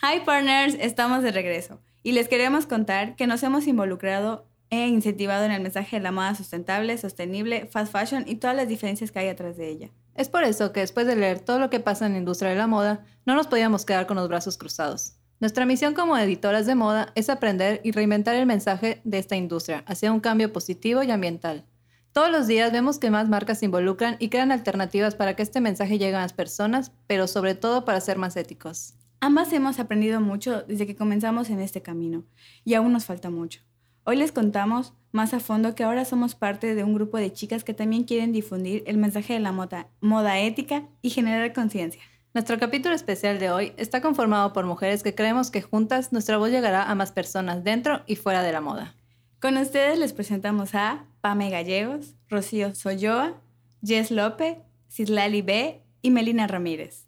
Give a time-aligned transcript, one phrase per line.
[0.00, 5.44] Hi partners, estamos de regreso y les queremos contar que nos hemos involucrado e incentivado
[5.44, 9.18] en el mensaje de la moda sustentable, sostenible, fast fashion y todas las diferencias que
[9.18, 9.90] hay atrás de ella.
[10.14, 12.56] Es por eso que después de leer todo lo que pasa en la industria de
[12.56, 15.16] la moda, no nos podíamos quedar con los brazos cruzados.
[15.40, 19.82] Nuestra misión como editoras de moda es aprender y reinventar el mensaje de esta industria
[19.88, 21.64] hacia un cambio positivo y ambiental.
[22.12, 25.60] Todos los días vemos que más marcas se involucran y crean alternativas para que este
[25.60, 28.94] mensaje llegue a las personas, pero sobre todo para ser más éticos.
[29.20, 32.24] Ambas hemos aprendido mucho desde que comenzamos en este camino
[32.64, 33.60] y aún nos falta mucho.
[34.04, 37.64] Hoy les contamos más a fondo que ahora somos parte de un grupo de chicas
[37.64, 42.00] que también quieren difundir el mensaje de la moda, moda ética y generar conciencia.
[42.32, 46.50] Nuestro capítulo especial de hoy está conformado por mujeres que creemos que juntas nuestra voz
[46.50, 48.94] llegará a más personas dentro y fuera de la moda.
[49.40, 53.34] Con ustedes les presentamos a Pame Gallegos, Rocío Soyoa,
[53.82, 54.58] Jess López,
[54.88, 57.07] Cislali B y Melina Ramírez.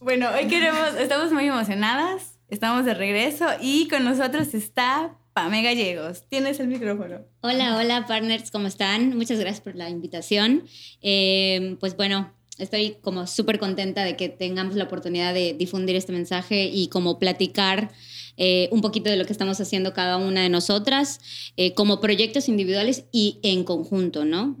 [0.00, 6.22] Bueno, hoy queremos, estamos muy emocionadas, estamos de regreso y con nosotros está Pame Gallegos.
[6.28, 7.22] Tienes el micrófono.
[7.40, 9.16] Hola, hola partners, ¿cómo están?
[9.16, 10.62] Muchas gracias por la invitación.
[11.02, 16.12] Eh, pues bueno, estoy como súper contenta de que tengamos la oportunidad de difundir este
[16.12, 17.90] mensaje y como platicar
[18.36, 22.48] eh, un poquito de lo que estamos haciendo cada una de nosotras eh, como proyectos
[22.48, 24.56] individuales y en conjunto, ¿no?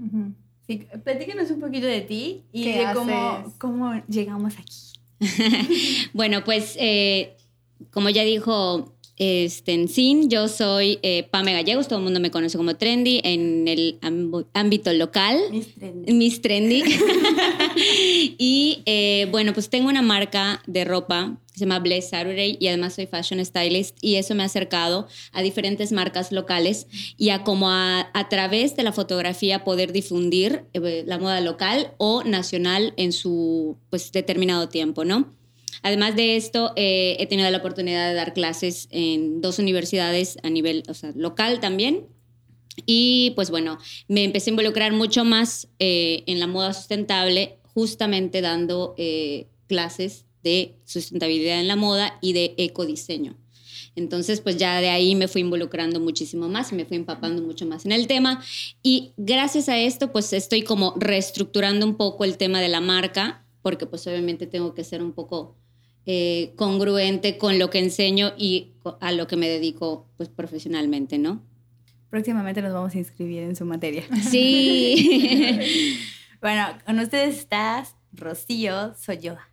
[0.66, 4.97] Sí, platícanos un poquito de ti y de cómo, cómo llegamos aquí.
[6.12, 7.36] bueno, pues eh,
[7.90, 12.30] como ya dijo este, en SIN, yo soy eh, Pame Gallegos, todo el mundo me
[12.30, 13.98] conoce como Trendy en el
[14.54, 15.38] ámbito local.
[15.50, 16.12] Miss Trendy.
[16.12, 16.84] Miss Trendy.
[18.38, 22.94] y eh, bueno, pues tengo una marca de ropa se llama Bless Saturday y además
[22.94, 26.86] soy fashion stylist y eso me ha acercado a diferentes marcas locales
[27.16, 32.24] y a como a, a través de la fotografía poder difundir la moda local o
[32.24, 35.36] nacional en su pues determinado tiempo, ¿no?
[35.82, 40.50] Además de esto, eh, he tenido la oportunidad de dar clases en dos universidades a
[40.50, 42.06] nivel o sea, local también.
[42.86, 48.40] Y pues bueno, me empecé a involucrar mucho más eh, en la moda sustentable, justamente
[48.40, 53.36] dando eh, clases de sustentabilidad en la moda y de ecodiseño.
[53.98, 57.84] Entonces, pues ya de ahí me fui involucrando muchísimo más me fui empapando mucho más
[57.84, 58.42] en el tema.
[58.82, 63.44] Y gracias a esto, pues estoy como reestructurando un poco el tema de la marca,
[63.62, 65.56] porque pues obviamente tengo que ser un poco
[66.06, 71.42] eh, congruente con lo que enseño y a lo que me dedico pues, profesionalmente, ¿no?
[72.08, 74.04] Próximamente nos vamos a inscribir en su materia.
[74.30, 75.98] Sí.
[76.40, 79.50] bueno, con ustedes estás Rocío Soyoa.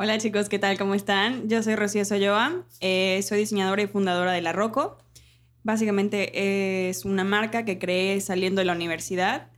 [0.00, 0.78] Hola chicos, ¿qué tal?
[0.78, 1.48] ¿Cómo están?
[1.48, 4.96] Yo soy Rocío Soyoa, eh, soy diseñadora y fundadora de La Rocco.
[5.64, 9.48] Básicamente es una marca que creé saliendo de la universidad.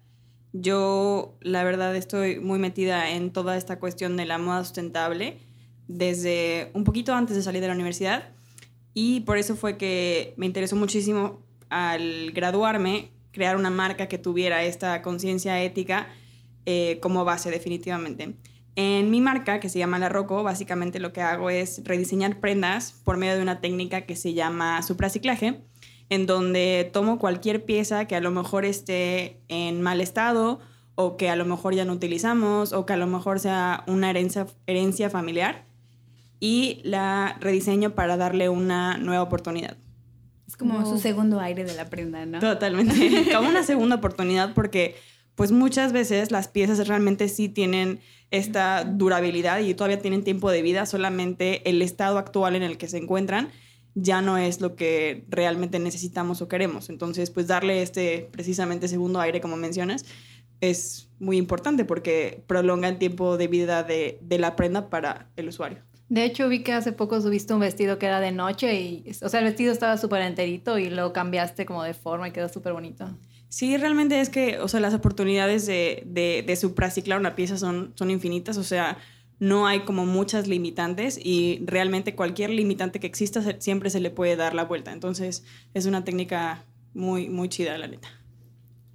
[0.54, 5.36] Yo, la verdad, estoy muy metida en toda esta cuestión de la moda sustentable
[5.88, 8.30] desde un poquito antes de salir de la universidad
[8.94, 14.64] y por eso fue que me interesó muchísimo al graduarme crear una marca que tuviera
[14.64, 16.08] esta conciencia ética
[16.64, 18.36] eh, como base definitivamente.
[18.76, 22.92] En mi marca, que se llama La Rocco, básicamente lo que hago es rediseñar prendas
[23.04, 25.62] por medio de una técnica que se llama supraciclaje,
[26.08, 30.60] en donde tomo cualquier pieza que a lo mejor esté en mal estado
[30.94, 34.10] o que a lo mejor ya no utilizamos o que a lo mejor sea una
[34.10, 35.66] herencia, herencia familiar
[36.40, 39.76] y la rediseño para darle una nueva oportunidad.
[40.46, 42.40] Es como su segundo aire de la prenda, ¿no?
[42.40, 43.26] Totalmente.
[43.34, 44.96] como una segunda oportunidad porque
[45.36, 50.62] pues muchas veces las piezas realmente sí tienen esta durabilidad y todavía tienen tiempo de
[50.62, 53.50] vida, solamente el estado actual en el que se encuentran
[53.94, 56.90] ya no es lo que realmente necesitamos o queremos.
[56.90, 60.04] Entonces, pues darle este precisamente segundo aire, como mencionas,
[60.60, 65.48] es muy importante porque prolonga el tiempo de vida de, de la prenda para el
[65.48, 65.78] usuario.
[66.08, 69.28] De hecho, vi que hace poco subiste un vestido que era de noche y, o
[69.28, 72.72] sea, el vestido estaba súper enterito y lo cambiaste como de forma y quedó súper
[72.72, 73.16] bonito.
[73.50, 77.92] Sí, realmente es que, o sea, las oportunidades de, de, de supraciclar una pieza son,
[77.96, 78.96] son infinitas, o sea,
[79.40, 84.36] no hay como muchas limitantes y realmente cualquier limitante que exista siempre se le puede
[84.36, 84.92] dar la vuelta.
[84.92, 85.44] Entonces,
[85.74, 86.64] es una técnica
[86.94, 88.08] muy, muy chida, la neta.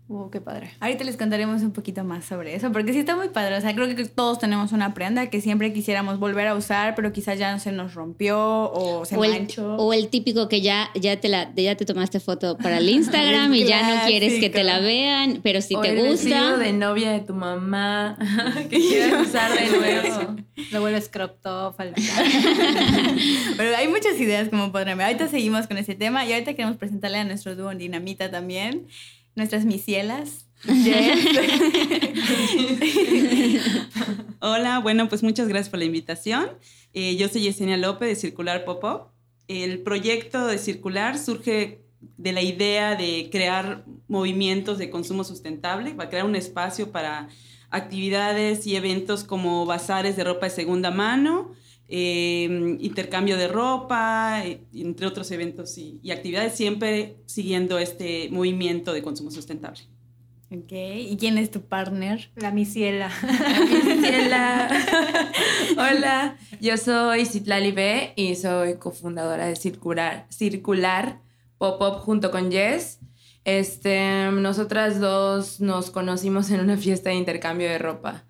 [0.08, 0.70] Uh, qué padre.
[0.82, 3.58] Ahorita les contaremos un poquito más sobre eso, porque sí está muy padre.
[3.58, 7.12] O sea, creo que todos tenemos una prenda que siempre quisiéramos volver a usar, pero
[7.12, 8.38] quizás ya se nos rompió
[8.72, 9.76] o se o el, manchó.
[9.78, 13.52] o el típico que ya, ya, te la, ya te tomaste foto para el Instagram
[13.56, 16.58] y ya no quieres que te la vean, pero si o te el vestido gusta.
[16.58, 18.16] de novia de tu mamá
[18.70, 19.70] que quieres usar de
[20.04, 20.36] nuevo.
[20.72, 21.76] Lo vuelves crop top.
[23.58, 25.08] Pero hay muchas ideas como podrán ver.
[25.08, 28.86] Ahorita seguimos con ese tema y ahorita queremos presentarle a nuestro dúo Dinamita también,
[29.36, 30.48] nuestras misielas.
[34.40, 36.50] Hola, bueno, pues muchas gracias por la invitación.
[36.94, 39.12] Eh, yo soy Yesenia López de Circular Pop-Up.
[39.48, 41.86] El proyecto de Circular surge
[42.18, 47.30] de la idea de crear movimientos de consumo sustentable, para crear un espacio para
[47.70, 51.52] actividades y eventos como bazares de ropa de segunda mano,
[51.88, 58.94] eh, intercambio de ropa, eh, entre otros eventos y, y actividades, siempre siguiendo este movimiento
[58.94, 59.82] de consumo sustentable.
[60.50, 62.32] ok, ¿y quién es tu partner?
[62.36, 63.12] La misiela.
[64.02, 64.68] Ciela.
[65.78, 71.22] Hola, yo soy Citlali B y soy cofundadora de Circular, Circular
[71.60, 73.00] Pop-Up junto con Jess.
[73.44, 78.26] Este, nosotras dos nos conocimos en una fiesta de intercambio de ropa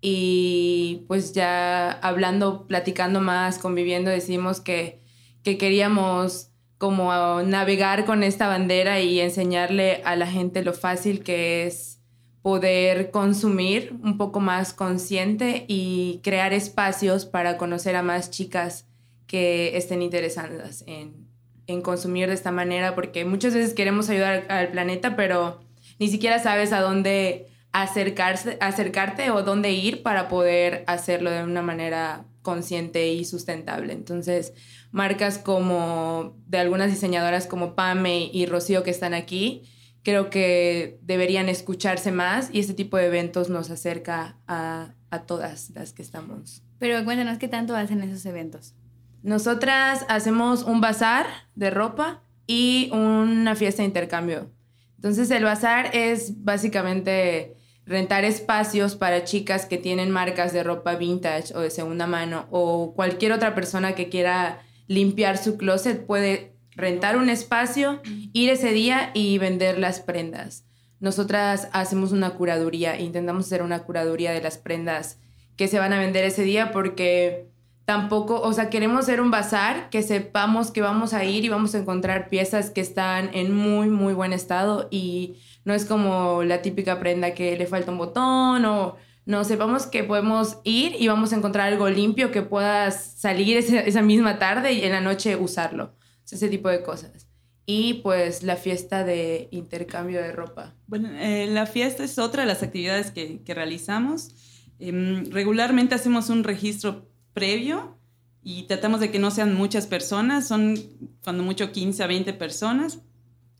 [0.00, 5.00] y pues ya hablando, platicando más, conviviendo, decidimos que,
[5.42, 11.66] que queríamos como navegar con esta bandera y enseñarle a la gente lo fácil que
[11.66, 12.00] es
[12.42, 18.86] poder consumir un poco más consciente y crear espacios para conocer a más chicas
[19.26, 21.26] que estén interesadas en,
[21.66, 25.60] en consumir de esta manera, porque muchas veces queremos ayudar al planeta, pero
[25.98, 27.48] ni siquiera sabes a dónde
[27.82, 33.92] acercarse, acercarte o dónde ir para poder hacerlo de una manera consciente y sustentable.
[33.92, 34.54] Entonces,
[34.92, 39.64] marcas como de algunas diseñadoras como Pame y Rocío que están aquí,
[40.02, 45.70] creo que deberían escucharse más y este tipo de eventos nos acerca a, a todas
[45.70, 46.62] las que estamos.
[46.78, 48.74] Pero cuéntanos qué tanto hacen esos eventos.
[49.22, 51.26] Nosotras hacemos un bazar
[51.56, 54.50] de ropa y una fiesta de intercambio.
[54.94, 57.55] Entonces el bazar es básicamente
[57.86, 62.92] rentar espacios para chicas que tienen marcas de ropa vintage o de segunda mano o
[62.94, 68.02] cualquier otra persona que quiera limpiar su closet puede rentar un espacio,
[68.32, 70.64] ir ese día y vender las prendas.
[71.00, 75.18] Nosotras hacemos una curaduría, intentamos hacer una curaduría de las prendas
[75.56, 77.48] que se van a vender ese día porque
[77.84, 81.74] tampoco, o sea, queremos hacer un bazar que sepamos que vamos a ir y vamos
[81.74, 85.36] a encontrar piezas que están en muy, muy buen estado y
[85.66, 88.96] no es como la típica prenda que le falta un botón o
[89.26, 93.80] no, sepamos que podemos ir y vamos a encontrar algo limpio que puedas salir esa,
[93.80, 95.92] esa misma tarde y en la noche usarlo.
[96.30, 97.28] Ese tipo de cosas.
[97.66, 100.74] Y pues la fiesta de intercambio de ropa.
[100.86, 104.28] Bueno, eh, la fiesta es otra de las actividades que, que realizamos.
[104.78, 107.98] Em, regularmente hacemos un registro previo
[108.44, 110.78] y tratamos de que no sean muchas personas, son
[111.24, 113.00] cuando mucho 15 a 20 personas.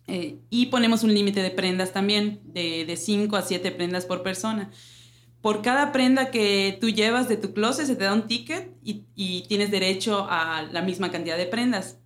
[0.08, 4.22] Eh, y ponemos un límite de prendas también, de, de 5 a 7 prendas por
[4.22, 4.70] persona.
[5.40, 9.04] Por cada prenda que tú llevas de tu closet se te da un ticket y,
[9.14, 11.98] y tienes derecho a la misma cantidad de prendas.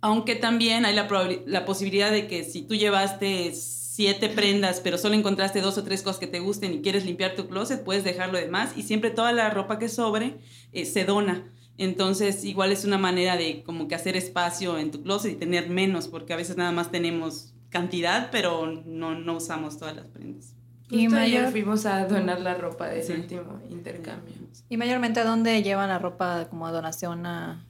[0.00, 3.52] Aunque también hay la posibilidad de que si tú llevaste
[3.96, 7.34] siete prendas, pero solo encontraste dos o tres cosas que te gusten y quieres limpiar
[7.34, 10.36] tu closet, puedes dejarlo de más y siempre toda la ropa que sobre
[10.72, 11.50] eh, se dona.
[11.78, 15.68] Entonces, igual es una manera de como que hacer espacio en tu closet y tener
[15.68, 20.54] menos, porque a veces nada más tenemos cantidad, pero no, no usamos todas las prendas.
[20.88, 23.12] Y ayer mayor- fuimos a donar la ropa del Sí.
[23.12, 24.32] último intercambio.
[24.68, 27.64] Y mayormente, ¿a dónde llevan la ropa como donación a...?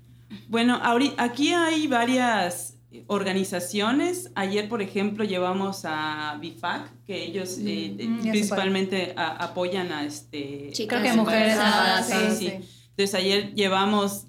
[0.48, 0.80] Bueno,
[1.16, 2.75] aquí hay varias
[3.08, 4.30] organizaciones.
[4.34, 9.92] Ayer, por ejemplo, llevamos a BIFAC, que ellos eh, Mm, ya sé principalmente a- apoyan
[9.92, 10.70] a este...
[10.72, 12.68] Chicas Creo que mujeres embarazadas, embarazadas, sí, sí.
[12.96, 14.26] Entonces ayer llevamos,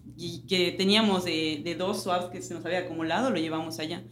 [0.49, 4.03] que teníamos de, de dos swaps que se nos había acumulado, lo llevamos allá.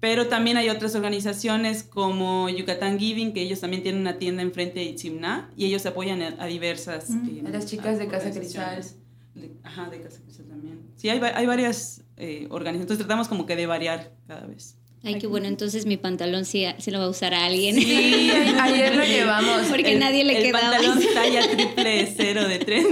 [0.00, 4.80] Pero también hay otras organizaciones como Yucatán Giving, que ellos también tienen una tienda enfrente
[4.80, 7.10] de Itzimná, y ellos apoyan a, diversas...
[7.10, 7.28] Mm.
[7.28, 8.96] eh, A las chicas de Casa organizaciones.
[9.36, 10.80] De- ajá, de Casa Cristal también.
[10.96, 14.76] Sí, hay, hay varias eh, organizaciones, entonces tratamos como que de variar cada vez.
[15.04, 17.74] Ay, qué bueno, entonces mi pantalón sí se lo va a usar a alguien.
[17.74, 18.30] Sí,
[18.60, 19.62] ayer lo llevamos.
[19.70, 20.70] Porque El- nadie le el quedaba.
[20.70, 22.86] pantalón talla triple cero de tren.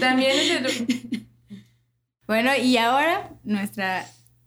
[0.00, 1.26] También es el-
[2.26, 4.06] Bueno, y ahora nuestra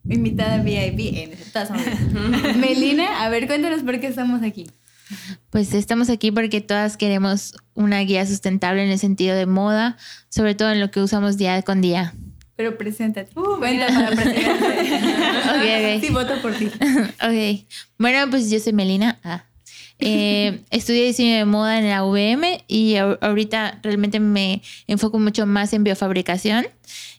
[0.10, 1.80] invitada VIP, en todas son
[2.60, 4.66] Melina, a ver, cuéntanos por qué estamos aquí.
[5.52, 9.98] Pues estamos aquí porque todas queremos una guía sustentable en el sentido de moda,
[10.30, 12.16] sobre todo en lo que usamos día con día.
[12.56, 13.30] Pero preséntate.
[13.38, 15.00] Uh, Cuenta para presidente.
[15.46, 15.62] Ok,
[15.98, 16.02] ok.
[16.02, 16.66] Sí, voto por ti.
[17.22, 17.66] Ok.
[17.98, 19.20] Bueno, pues yo soy Melina.
[19.24, 19.44] Ah.
[20.00, 25.46] Eh, estudié diseño de moda en la UVM y ahor- ahorita realmente me enfoco mucho
[25.46, 26.68] más en biofabricación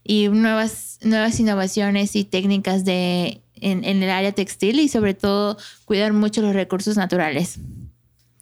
[0.04, 5.56] y nuevas, nuevas innovaciones y técnicas de, en, en el área textil y sobre todo
[5.84, 7.58] cuidar mucho los recursos naturales.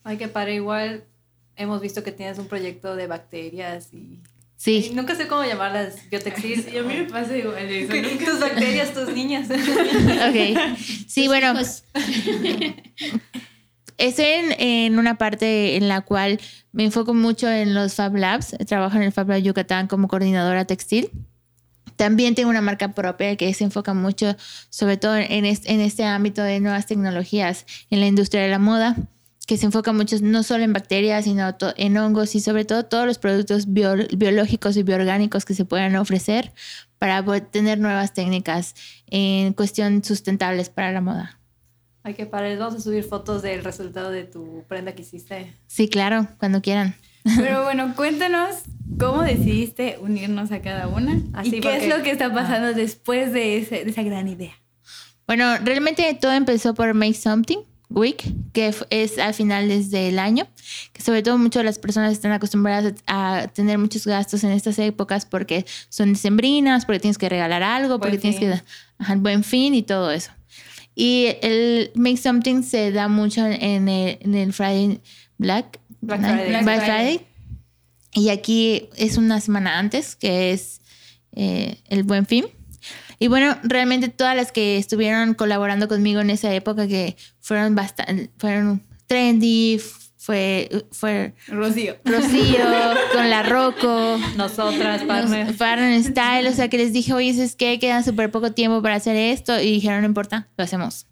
[0.05, 1.05] Ay, que para igual
[1.57, 4.21] hemos visto que tienes un proyecto de bacterias y...
[4.65, 6.67] Sí, nunca sé cómo llamarlas, biotextil.
[6.73, 7.93] Y a mí me pasa igual eso.
[7.95, 9.49] nunca- tus bacterias, tus niñas.
[9.51, 10.79] ok.
[11.07, 11.85] Sí, bueno, Pues,
[13.97, 16.41] Estoy en, en una parte en la cual
[16.73, 18.57] me enfoco mucho en los Fab Labs.
[18.67, 21.11] Trabajo en el Fab Lab Yucatán como coordinadora textil.
[21.97, 24.35] También tengo una marca propia que se enfoca mucho,
[24.69, 28.59] sobre todo en este, en este ámbito de nuevas tecnologías en la industria de la
[28.59, 28.97] moda,
[29.47, 33.07] que se enfoca mucho no solo en bacterias, sino en hongos y sobre todo todos
[33.07, 36.53] los productos bio- biológicos y bioorgánicos que se puedan ofrecer
[36.99, 38.75] para poder tener nuevas técnicas
[39.09, 41.41] en cuestión sustentables para la moda.
[42.03, 45.55] Ay, que para vamos a subir fotos del resultado de tu prenda que hiciste.
[45.67, 46.95] Sí, claro, cuando quieran.
[47.37, 48.57] Pero bueno, cuéntanos
[48.99, 52.75] cómo decidiste unirnos a cada una Así y qué es porque- lo que está pasando
[52.75, 54.53] después de, ese- de esa gran idea.
[55.27, 57.59] Bueno, realmente todo empezó por Make Something
[57.91, 60.47] Week, que es al finales del año,
[60.93, 64.79] que sobre todo muchas las personas están acostumbradas a, a tener muchos gastos en estas
[64.79, 68.51] épocas porque son decembrinas, porque tienes que regalar algo, porque Buen tienes fin.
[68.51, 68.63] que
[68.99, 70.33] ajá, buen fin y todo eso.
[70.95, 75.01] Y el Make Something se da mucho en el, en el Friday
[75.39, 76.29] Black, Black ¿no?
[76.29, 76.49] Friday.
[76.49, 77.21] Black Black Friday.
[78.15, 80.81] Y aquí es una semana antes, que es
[81.33, 82.47] eh, el Buen Fin.
[83.19, 88.31] Y bueno, realmente todas las que estuvieron colaborando conmigo en esa época que fueron bastante,
[88.39, 89.81] fueron trendy,
[90.17, 91.97] fue, fue Rocío.
[92.05, 92.65] Rocío,
[93.13, 95.47] con la Rocco, Nosotras, partner.
[95.49, 98.81] nos- Partner Style, o sea que les dije, oye, es que queda súper poco tiempo
[98.81, 101.07] para hacer esto y dijeron, no importa, lo hacemos.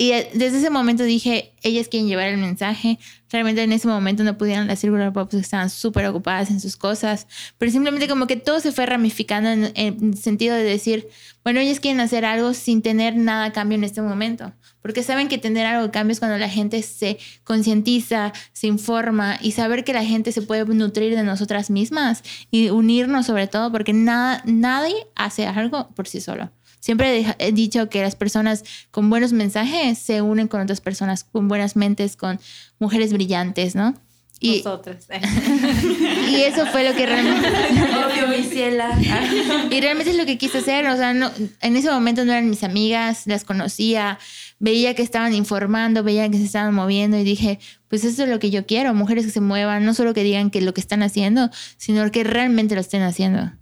[0.00, 2.98] Y eh, desde ese momento dije, ellas quieren llevar el mensaje.
[3.30, 7.26] Realmente en ese momento no pudieron las Circular Pops, estaban súper ocupadas en sus cosas.
[7.58, 11.06] Pero simplemente como que todo se fue ramificando en el sentido de decir,
[11.44, 14.54] bueno, ellas quieren hacer algo sin tener nada a cambio en este momento.
[14.80, 19.36] Porque saben que tener algo a cambio es cuando la gente se concientiza, se informa
[19.42, 23.70] y saber que la gente se puede nutrir de nosotras mismas y unirnos sobre todo
[23.70, 26.50] porque nada, nadie hace algo por sí solo.
[26.80, 31.46] Siempre he dicho que las personas con buenos mensajes se unen con otras personas, con
[31.46, 32.40] buenas mentes, con
[32.78, 33.94] mujeres brillantes, ¿no?
[34.42, 34.60] Y,
[36.44, 37.46] eso fue lo que realmente...
[37.50, 38.98] Obvio, mi ciela.
[39.70, 40.86] Y realmente es lo que quise hacer.
[40.86, 44.18] O sea, no, en ese momento no eran mis amigas, las conocía,
[44.58, 48.38] veía que estaban informando, veía que se estaban moviendo y dije, pues eso es lo
[48.38, 51.02] que yo quiero, mujeres que se muevan, no solo que digan que lo que están
[51.02, 53.52] haciendo, sino que realmente lo estén haciendo.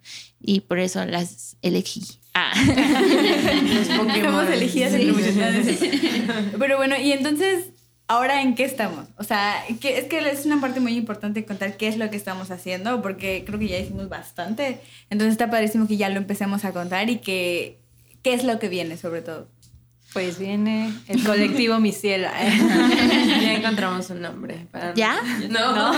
[0.41, 2.18] Y por eso las elegí.
[2.35, 2.53] Ah.
[2.55, 4.11] Los Pokémon.
[4.11, 5.35] Estamos elegidas entre muchas.
[6.59, 7.71] Pero bueno, y entonces,
[8.07, 9.07] ¿ahora en qué estamos?
[9.17, 12.17] O sea, que, es que es una parte muy importante contar qué es lo que
[12.17, 14.81] estamos haciendo, porque creo que ya hicimos bastante.
[15.11, 17.79] Entonces está padrísimo que ya lo empecemos a contar y que
[18.23, 19.49] qué es lo que viene sobre todo.
[20.13, 22.33] Pues viene el colectivo Mi Ciela.
[23.43, 24.67] Ya encontramos un nombre.
[24.71, 25.17] Para ¿Ya?
[25.49, 25.93] No.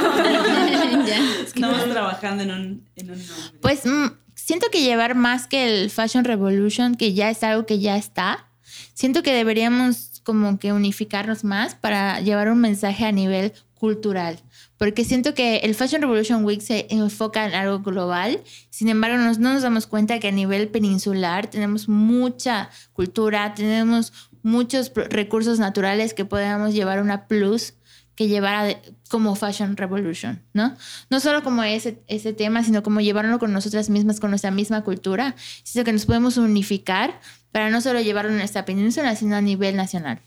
[1.06, 1.18] ya.
[1.44, 3.58] Estamos trabajando en un, en un nombre.
[3.60, 4.06] Pues mm,
[4.50, 8.49] siento que llevar más que el Fashion Revolution, que ya es algo que ya está,
[8.95, 14.40] siento que deberíamos como que unificarnos más para llevar un mensaje a nivel cultural.
[14.76, 18.40] Porque siento que el Fashion Revolution Week se enfoca en algo global,
[18.71, 24.12] sin embargo nos- no nos damos cuenta que a nivel peninsular tenemos mucha cultura, tenemos
[24.42, 27.75] muchos recursos naturales que podemos llevar una plus
[28.14, 30.76] que llevar a de- como Fashion Revolution, ¿no?
[31.09, 34.85] No solo como ese, ese tema, sino como llevarlo con nosotras mismas, con nuestra misma
[34.85, 37.21] cultura, sino que nos podemos unificar
[37.52, 40.21] para no solo llevarlo en nuestra península, sino a nivel nacional.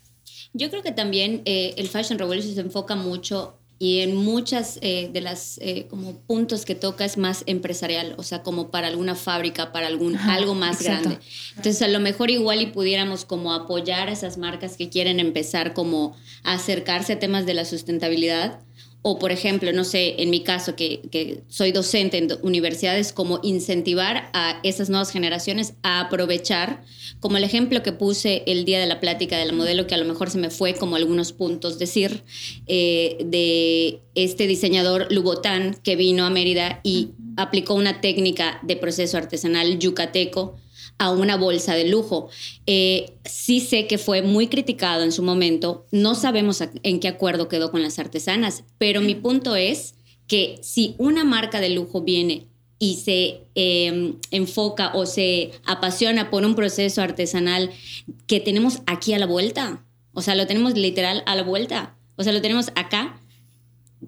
[0.54, 5.10] Yo creo que también eh, el Fashion Revolution se enfoca mucho y en muchas eh,
[5.12, 9.14] de las eh, como puntos que toca es más empresarial, o sea, como para alguna
[9.14, 11.10] fábrica, para algún Ajá, algo más exacto.
[11.10, 11.26] grande.
[11.58, 15.74] Entonces, a lo mejor igual y pudiéramos como apoyar a esas marcas que quieren empezar
[15.74, 18.62] como a acercarse a temas de la sustentabilidad.
[19.06, 23.42] O, por ejemplo, no sé, en mi caso, que, que soy docente en universidades, como
[23.44, 26.84] incentivar a esas nuevas generaciones a aprovechar,
[27.20, 29.98] como el ejemplo que puse el día de la plática de la modelo, que a
[29.98, 32.24] lo mejor se me fue como algunos puntos decir,
[32.66, 39.18] eh, de este diseñador Lubotán que vino a Mérida y aplicó una técnica de proceso
[39.18, 40.56] artesanal yucateco
[40.98, 42.30] a una bolsa de lujo.
[42.66, 47.50] Eh, sí sé que fue muy criticado en su momento, no sabemos en qué acuerdo
[47.50, 49.96] quedó con las artesanas, pero mi punto es
[50.28, 52.48] que si una marca de lujo viene
[52.80, 57.72] y se eh, enfoca o se apasiona por un proceso artesanal
[58.28, 59.86] que tenemos aquí a la vuelta.
[60.14, 61.96] O sea, lo tenemos literal a la vuelta.
[62.18, 63.13] O sea, lo tenemos acá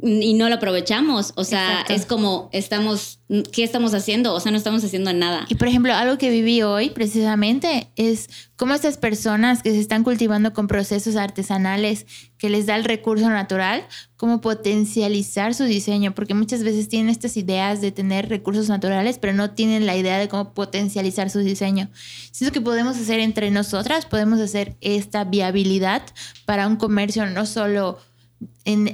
[0.02, 1.34] y no lo aprovechamos.
[1.36, 1.94] O sea, Exacto.
[1.94, 3.20] es como estamos,
[3.52, 4.34] ¿qué estamos haciendo?
[4.34, 5.46] O sea, no estamos haciendo nada.
[5.50, 10.04] Y por ejemplo, algo que viví hoy precisamente es cómo estas personas que se están
[10.04, 12.06] cultivando con procesos artesanales
[12.38, 13.86] que les da el recurso natural,
[14.18, 19.34] cómo potencializar su diseño, porque muchas veces tienen estas ideas de tener recursos naturales, pero
[19.34, 21.90] no tienen la idea de cómo potencializar su diseño.
[22.32, 26.04] Siento que podemos hacer entre nosotras, podemos hacer esta viabilidad
[26.46, 28.00] para un comercio no solo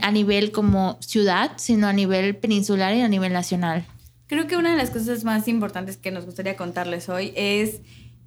[0.01, 3.85] a nivel como ciudad, sino a nivel peninsular y a nivel nacional.
[4.27, 7.81] Creo que una de las cosas más importantes que nos gustaría contarles hoy es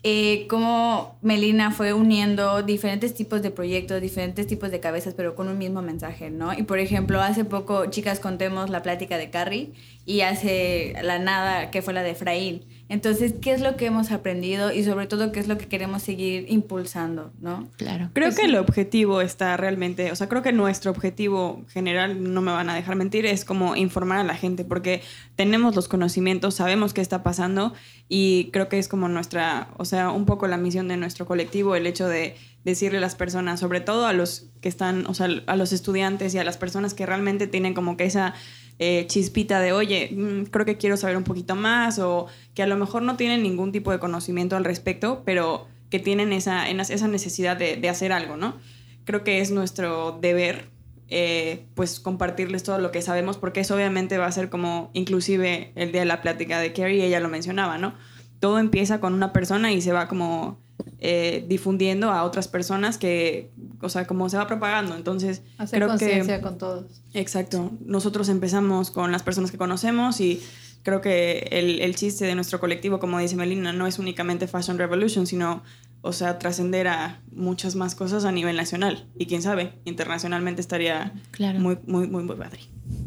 [0.06, 5.48] eh, cómo Melina fue uniendo diferentes tipos de proyectos, diferentes tipos de cabezas, pero con
[5.48, 6.52] un mismo mensaje, ¿no?
[6.52, 9.72] Y por ejemplo, hace poco, chicas, contemos la plática de Carrie
[10.04, 12.66] y hace la nada que fue la de Efraín.
[12.94, 16.00] Entonces, ¿qué es lo que hemos aprendido y sobre todo qué es lo que queremos
[16.00, 17.66] seguir impulsando, ¿no?
[17.76, 18.10] Claro.
[18.12, 22.52] Creo que el objetivo está realmente, o sea, creo que nuestro objetivo general, no me
[22.52, 25.02] van a dejar mentir, es como informar a la gente, porque
[25.34, 27.74] tenemos los conocimientos, sabemos qué está pasando
[28.08, 31.74] y creo que es como nuestra, o sea, un poco la misión de nuestro colectivo,
[31.74, 35.28] el hecho de decirle a las personas, sobre todo a los que están, o sea,
[35.46, 38.34] a los estudiantes y a las personas que realmente tienen como que esa
[38.78, 42.66] eh, chispita de, oye, mm, creo que quiero saber un poquito más o que a
[42.66, 47.08] lo mejor no tienen ningún tipo de conocimiento al respecto, pero que tienen esa, esa
[47.08, 48.56] necesidad de, de hacer algo, ¿no?
[49.04, 50.70] Creo que es nuestro deber,
[51.08, 55.72] eh, pues, compartirles todo lo que sabemos, porque eso obviamente va a ser como, inclusive
[55.76, 57.94] el día de la plática de Carrie, ella lo mencionaba, ¿no?
[58.40, 60.58] Todo empieza con una persona y se va como
[60.98, 63.50] eh, difundiendo a otras personas que,
[63.80, 64.96] o sea, como se va propagando.
[64.96, 66.04] Entonces, Hacer creo que...
[66.06, 67.02] conciencia con todos.
[67.12, 67.70] Exacto.
[67.84, 70.42] Nosotros empezamos con las personas que conocemos y
[70.82, 74.78] creo que el, el chiste de nuestro colectivo, como dice Melina, no es únicamente Fashion
[74.78, 75.62] Revolution, sino,
[76.02, 79.06] o sea, trascender a muchas más cosas a nivel nacional.
[79.18, 81.58] Y quién sabe, internacionalmente estaría Claro.
[81.60, 82.60] muy, muy, muy, muy padre.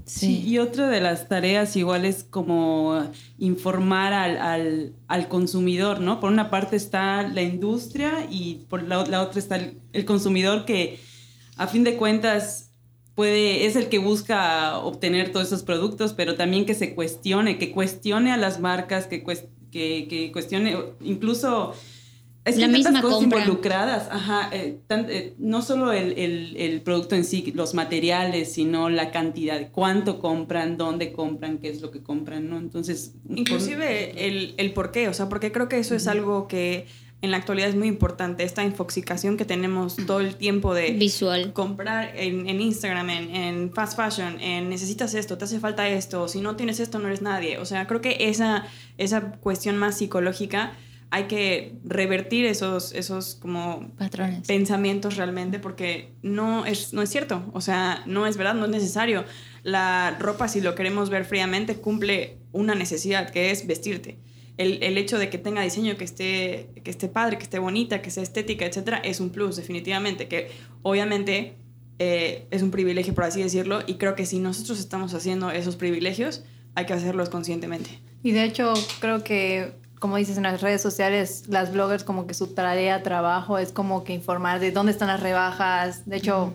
[0.06, 6.20] Sí, y otra de las tareas igual es como informar al, al, consumidor, ¿no?
[6.20, 11.00] Por una parte está la industria y por la, otra está el, consumidor que
[11.58, 12.72] a fin de cuentas
[13.16, 17.72] puede, es el que busca obtener todos esos productos, pero también que se cuestione, que
[17.72, 21.74] cuestione a las marcas, que, cues- que, que cuestione incluso...
[22.48, 23.40] Es que La misma cosas compra.
[23.40, 28.54] involucradas, ajá, eh, tan- eh, no solo el, el- el producto en sí, los materiales,
[28.54, 32.58] sino la cantidad, cuánto compran, dónde compran, qué es lo que compran, ¿no?
[32.58, 36.48] Entonces, por- Inclusive el, el por qué, o sea, porque creo que eso es algo
[36.48, 36.86] que
[37.24, 41.52] en la actualidad es muy importante, esta infoxicación que tenemos todo el tiempo de Visual.
[41.52, 46.28] comprar en, en Instagram, en, en fast fashion, en necesitas esto, te hace falta esto,
[46.28, 47.58] si no tienes esto no eres nadie.
[47.58, 48.68] O sea, creo que esa,
[49.00, 50.74] esa cuestión más psicológica
[51.10, 54.48] hay que revertir esos, esos como Patrones.
[54.48, 58.72] pensamientos realmente porque no es, no es cierto, o sea, no es verdad, no es
[58.72, 59.24] necesario.
[59.64, 64.18] La ropa, si lo queremos ver fríamente, cumple una necesidad que es vestirte.
[64.58, 68.02] El, el hecho de que tenga diseño, que esté, que esté padre, que esté bonita,
[68.02, 70.28] que sea estética, etcétera, es un plus, definitivamente.
[70.28, 70.50] Que
[70.82, 71.56] obviamente
[72.00, 75.76] eh, es un privilegio, por así decirlo, y creo que si nosotros estamos haciendo esos
[75.76, 76.44] privilegios,
[76.76, 77.90] hay que hacerlos conscientemente.
[78.24, 82.34] Y de hecho, creo que, como dices en las redes sociales, las bloggers como que
[82.34, 86.06] su tarea, trabajo es como que informar de dónde están las rebajas.
[86.08, 86.54] De hecho,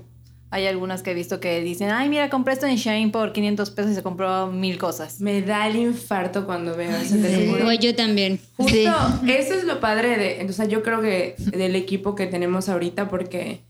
[0.50, 3.70] hay algunas que he visto que dicen, ay, mira, compré esto en Shane por 500
[3.70, 5.20] pesos y se compró mil cosas.
[5.20, 7.50] Me da el infarto cuando veo eso, Sí.
[7.66, 8.38] O yo también.
[8.56, 8.86] Justo, Sí.
[9.30, 13.08] eso es lo padre de, o sea, yo creo que del equipo que tenemos ahorita,
[13.08, 13.62] porque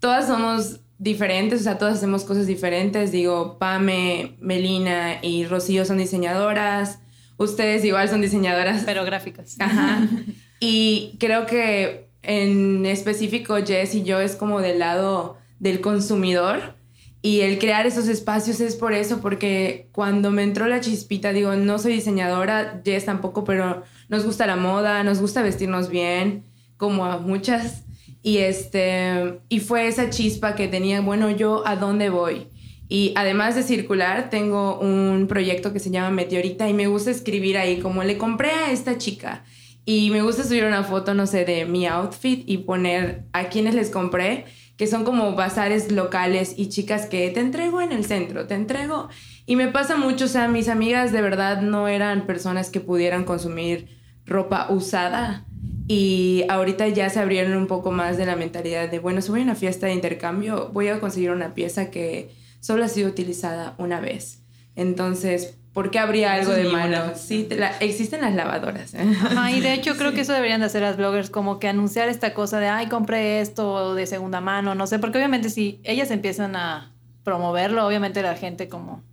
[0.00, 3.10] todas somos diferentes, o sea, todas hacemos cosas diferentes.
[3.10, 6.98] Digo, Pame, Melina y Rocío son diseñadoras,
[7.38, 8.82] ustedes igual son diseñadoras.
[8.84, 9.56] Pero gráficas.
[9.58, 10.06] Ajá.
[10.60, 16.74] Y creo que en específico Jess y yo es como del lado del consumidor.
[17.20, 21.56] Y el crear esos espacios es por eso, porque cuando me entró la chispita, digo,
[21.56, 26.44] no soy diseñadora, Jess tampoco, pero nos gusta la moda, nos gusta vestirnos bien,
[26.76, 27.82] como a muchas.
[28.22, 32.46] Y, este, y fue esa chispa que tenía, bueno, yo a dónde voy.
[32.88, 37.58] Y además de circular, tengo un proyecto que se llama Meteorita y me gusta escribir
[37.58, 39.44] ahí como le compré a esta chica.
[39.84, 43.74] Y me gusta subir una foto, no sé, de mi outfit y poner a quienes
[43.74, 44.44] les compré,
[44.76, 49.08] que son como bazares locales y chicas que te entrego en el centro, te entrego.
[49.44, 53.24] Y me pasa mucho, o sea, mis amigas de verdad no eran personas que pudieran
[53.24, 53.88] consumir
[54.24, 55.46] ropa usada.
[55.88, 59.40] Y ahorita ya se abrieron un poco más de la mentalidad de, bueno, si voy
[59.40, 63.74] a una fiesta de intercambio, voy a conseguir una pieza que solo ha sido utilizada
[63.78, 64.42] una vez.
[64.76, 67.12] Entonces, ¿Por qué habría algo de malo?
[67.14, 68.94] Sí, la- existen las lavadoras.
[68.94, 68.98] ¿eh?
[69.00, 72.08] Ajá, y de hecho creo que eso deberían de hacer las bloggers, como que anunciar
[72.08, 76.10] esta cosa de, ay, compré esto de segunda mano, no sé, porque obviamente si ellas
[76.10, 76.90] empiezan a
[77.22, 79.04] promoverlo, obviamente la gente como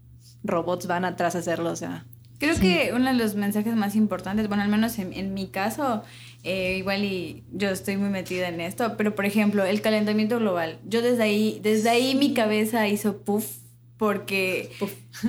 [0.44, 2.06] robots van atrás a hacerlo, o sea.
[2.40, 6.04] Creo que uno de los mensajes más importantes, bueno, al menos en, en mi caso,
[6.46, 10.78] eh, igual y yo estoy muy metida en esto, pero por ejemplo, el calentamiento global,
[10.86, 13.48] yo desde ahí, desde ahí mi cabeza hizo puff,
[13.98, 14.72] porque...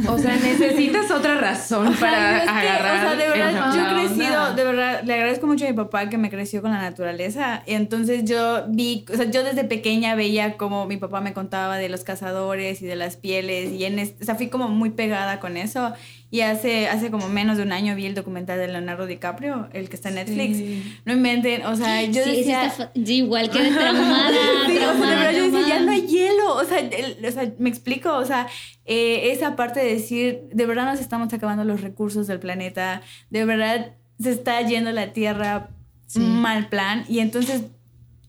[0.09, 2.97] O sea, necesitas otra razón Ajá, para que, agarrar.
[2.97, 6.11] o sea, de verdad, yo he crecido, de verdad, le agradezco mucho a mi papá
[6.11, 7.63] que me creció con la naturaleza.
[7.67, 11.79] Y entonces yo vi, o sea, yo desde pequeña veía como mi papá me contaba
[11.79, 13.73] de los cazadores y de las pieles.
[13.73, 15.93] Y en o sea, fui como muy pegada con eso.
[16.29, 19.89] Y hace, hace como menos de un año vi el documental de Leonardo DiCaprio, el
[19.89, 20.59] que está en Netflix.
[21.05, 22.67] No inventen, o sea, yo sí, decía...
[22.67, 24.33] está fa- yo igual quedé traumada.
[24.67, 26.55] Sí, o sea, de traumada, verdad yo decía, ya no hay hielo.
[26.57, 28.49] O sea, el- o sea, me explico, o sea,
[28.85, 33.45] eh, esa parte de decir, de verdad nos estamos acabando los recursos del planeta, de
[33.45, 35.69] verdad se está yendo la Tierra
[36.17, 37.05] mal plan.
[37.09, 37.63] Y entonces,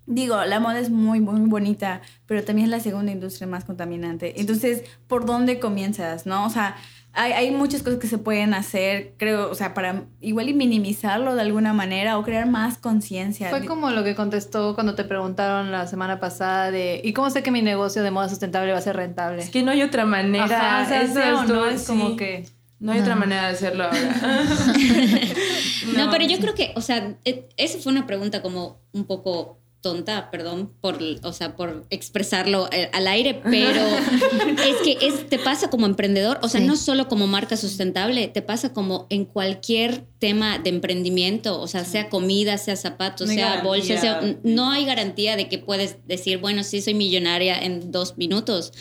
[0.06, 4.40] digo, la moda es muy, muy bonita, pero también es la segunda industria más contaminante.
[4.40, 6.46] Entonces, ¿por dónde comienzas, no?
[6.46, 6.76] O sea,
[7.18, 11.36] hay, hay muchas cosas que se pueden hacer, creo, o sea, para igual y minimizarlo
[11.36, 13.50] de alguna manera o crear más conciencia.
[13.50, 17.44] Fue como lo que contestó cuando te preguntaron la semana pasada de, ¿y cómo sé
[17.44, 19.42] que mi negocio de moda sustentable va a ser rentable?
[19.42, 20.46] Es que no hay otra manera.
[20.46, 22.16] Ajá, o sea, Eso sea o estuvo- no, es como sí.
[22.16, 22.46] que...
[22.80, 23.98] No hay otra manera de hacerlo ahora.
[25.96, 29.58] No, pero yo creo que, o sea, e- esa fue una pregunta como un poco
[29.88, 33.80] tonta, perdón, por, o sea, por expresarlo eh, al aire, pero
[34.68, 36.68] es que es, te pasa como emprendedor, o sea, Sí.
[36.68, 41.86] no solo como marca sustentable, te pasa como en cualquier tema de emprendimiento, o sea,
[41.86, 46.40] sea comida, sea zapatos, No sea bolsa, sea, no hay garantía de que puedes decir,
[46.40, 48.74] bueno, sí, soy millonaria en dos minutos.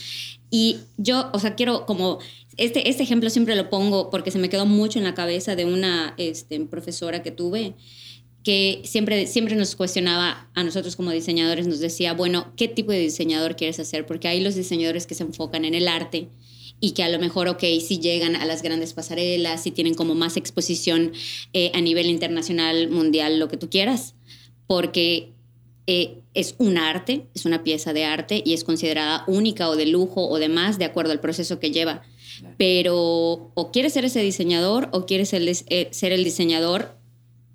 [0.51, 2.19] Y yo, o sea, quiero como,
[2.57, 5.67] este, este ejemplo siempre lo pongo porque se me quedó mucho en la cabeza de
[5.67, 7.75] una este, profesora que tuve
[8.47, 13.01] que siempre, siempre nos cuestionaba a nosotros como diseñadores, nos decía, bueno, ¿qué tipo de
[13.01, 14.07] diseñador quieres hacer?
[14.07, 16.29] Porque hay los diseñadores que se enfocan en el arte
[16.79, 20.15] y que a lo mejor, ok, si llegan a las grandes pasarelas, si tienen como
[20.15, 21.11] más exposición
[21.55, 24.15] eh, a nivel internacional, mundial, lo que tú quieras,
[24.69, 25.33] porque
[25.89, 29.87] eh, es un arte, es una pieza de arte y es considerada única o de
[29.87, 32.03] lujo o demás de acuerdo al proceso que lleva.
[32.59, 36.95] Pero o quieres ser ese diseñador o quieres ser, el- eh, ser el diseñador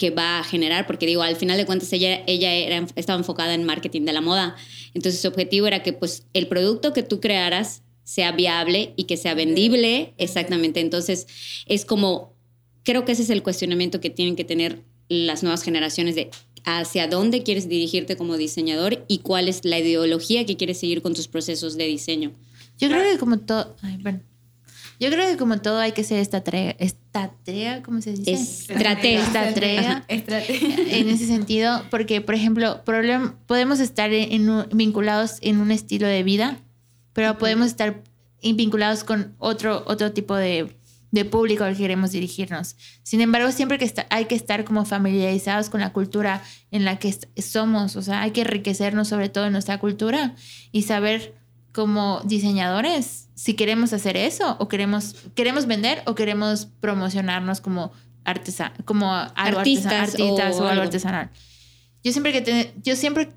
[0.01, 3.53] que va a generar, porque digo, al final de cuentas ella, ella era, estaba enfocada
[3.53, 4.55] en marketing de la moda.
[4.95, 9.15] Entonces su objetivo era que pues el producto que tú crearas sea viable y que
[9.15, 10.15] sea vendible.
[10.17, 10.79] Exactamente.
[10.79, 11.27] Entonces
[11.67, 12.33] es como,
[12.81, 16.31] creo que ese es el cuestionamiento que tienen que tener las nuevas generaciones de
[16.63, 21.13] hacia dónde quieres dirigirte como diseñador y cuál es la ideología que quieres seguir con
[21.13, 22.33] tus procesos de diseño.
[22.79, 23.75] Yo creo que como todo.
[23.83, 24.21] Ay, bueno.
[25.01, 26.75] Yo creo que como todo hay que ser estratega.
[26.77, 27.81] ¿Estratega?
[27.81, 28.31] ¿Cómo se dice?
[28.33, 29.23] Estratega.
[29.23, 30.05] Estratega.
[30.07, 30.75] Estrategia.
[30.99, 36.05] en ese sentido, porque, por ejemplo, problem- podemos estar en, en vinculados en un estilo
[36.07, 36.59] de vida,
[37.13, 38.03] pero podemos estar
[38.41, 40.77] in- vinculados con otro, otro tipo de,
[41.09, 42.75] de público al que queremos dirigirnos.
[43.01, 46.99] Sin embargo, siempre que está, hay que estar como familiarizados con la cultura en la
[46.99, 47.11] que
[47.41, 50.35] somos, o sea, hay que enriquecernos sobre todo en nuestra cultura
[50.71, 51.40] y saber
[51.73, 57.91] como diseñadores si queremos hacer eso o queremos, queremos vender o queremos promocionarnos como
[58.23, 60.83] artesa, como algo Artistas artesa- artistas o o, algo algo.
[60.83, 61.29] artesanal.
[62.03, 63.29] Yo siempre que te- yo siempre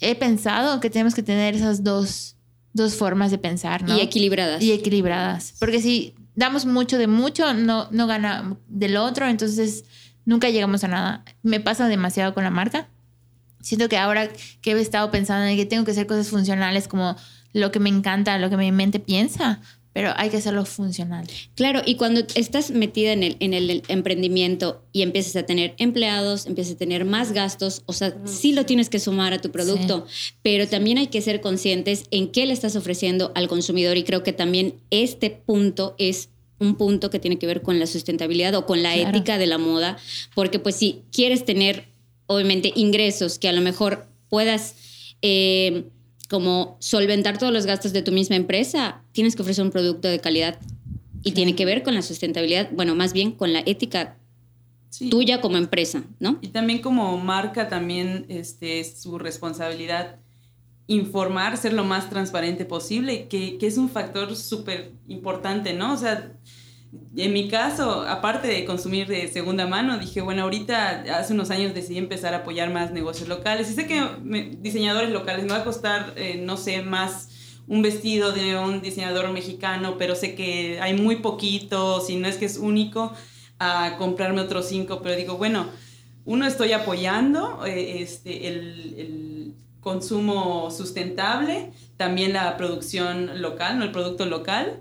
[0.00, 2.36] he pensado que tenemos que tener esas dos,
[2.72, 3.96] dos formas de pensar, ¿no?
[3.96, 4.62] Y equilibradas.
[4.62, 5.54] Y equilibradas.
[5.58, 9.84] Porque si damos mucho de mucho, no, no gana del otro, entonces
[10.24, 11.24] nunca llegamos a nada.
[11.42, 12.88] Me pasa demasiado con la marca.
[13.60, 14.28] Siento que ahora
[14.60, 17.16] que he estado pensando en que tengo que hacer cosas funcionales como
[17.52, 19.60] lo que me encanta, lo que mi mente piensa,
[19.94, 21.26] pero hay que hacerlo funcional.
[21.54, 26.46] Claro, y cuando estás metida en el, en el emprendimiento y empiezas a tener empleados,
[26.46, 30.06] empiezas a tener más gastos, o sea, sí lo tienes que sumar a tu producto,
[30.42, 34.22] pero también hay que ser conscientes en qué le estás ofreciendo al consumidor y creo
[34.22, 38.64] que también este punto es un punto que tiene que ver con la sustentabilidad o
[38.64, 39.10] con la Claro.
[39.10, 39.98] ética de la moda,
[40.34, 41.84] porque pues si quieres tener,
[42.28, 44.74] obviamente, ingresos que a lo mejor puedas...
[45.20, 45.84] eh,
[46.32, 50.18] como solventar todos los gastos de tu misma empresa, tienes que ofrecer un producto de
[50.18, 50.58] calidad
[51.22, 54.16] y tiene que ver con la sustentabilidad, bueno, más bien con la ética
[54.88, 55.08] Sí.
[55.10, 56.38] tuya como empresa, ¿no?
[56.42, 60.16] Y también como marca, también este, es su responsabilidad
[60.86, 65.94] informar, ser lo más transparente posible, que, que es un factor súper importante, ¿no?
[65.94, 66.32] O sea,
[67.16, 71.74] en mi caso, aparte de consumir de segunda mano, dije, bueno, ahorita hace unos años
[71.74, 73.70] decidí empezar a apoyar más negocios locales.
[73.70, 77.28] Y sé que me- diseñadores locales me va a costar, eh, no sé, más
[77.66, 82.36] un vestido de un diseñador mexicano, pero sé que hay muy poquitos y no es
[82.36, 83.12] que es único,
[83.58, 85.66] a comprarme otros cinco, pero digo, bueno,
[86.24, 93.92] uno estoy apoyando eh, este, el, el consumo sustentable, también la producción local, no el
[93.92, 94.80] producto local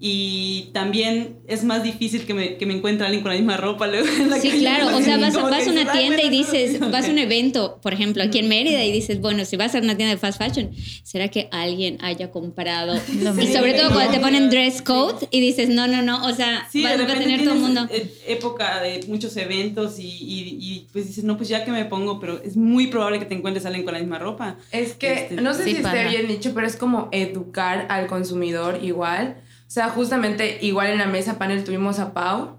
[0.00, 3.88] y también es más difícil que me, que me encuentre alguien con la misma ropa
[3.88, 4.60] luego en la Sí, calle.
[4.60, 6.90] claro, o sea, vas, vas a una dices, "Ay, tienda y dices, ok".
[6.92, 9.78] vas a un evento, por ejemplo, aquí en Mérida y dices, bueno, si vas a
[9.78, 10.70] una tienda de fast fashion,
[11.02, 12.94] ¿será que alguien haya comprado?
[13.22, 16.32] Lo Y sobre todo cuando te ponen dress code y dices, no, no, no, o
[16.32, 17.88] sea, Sí, va, de va a tener todo el mundo.
[17.90, 21.84] eh, época de muchos eventos y, y, y, pues dices, no, pues ya que me
[21.86, 24.58] pongo, pero es muy probable que te encuentres alguien con la misma ropa.
[24.70, 28.06] Es que, Este, no sé sí si esté bien dicho, pero es como educar al
[28.06, 29.42] consumidor igual.
[29.68, 32.56] O sea, justamente igual en la mesa panel tuvimos a Pau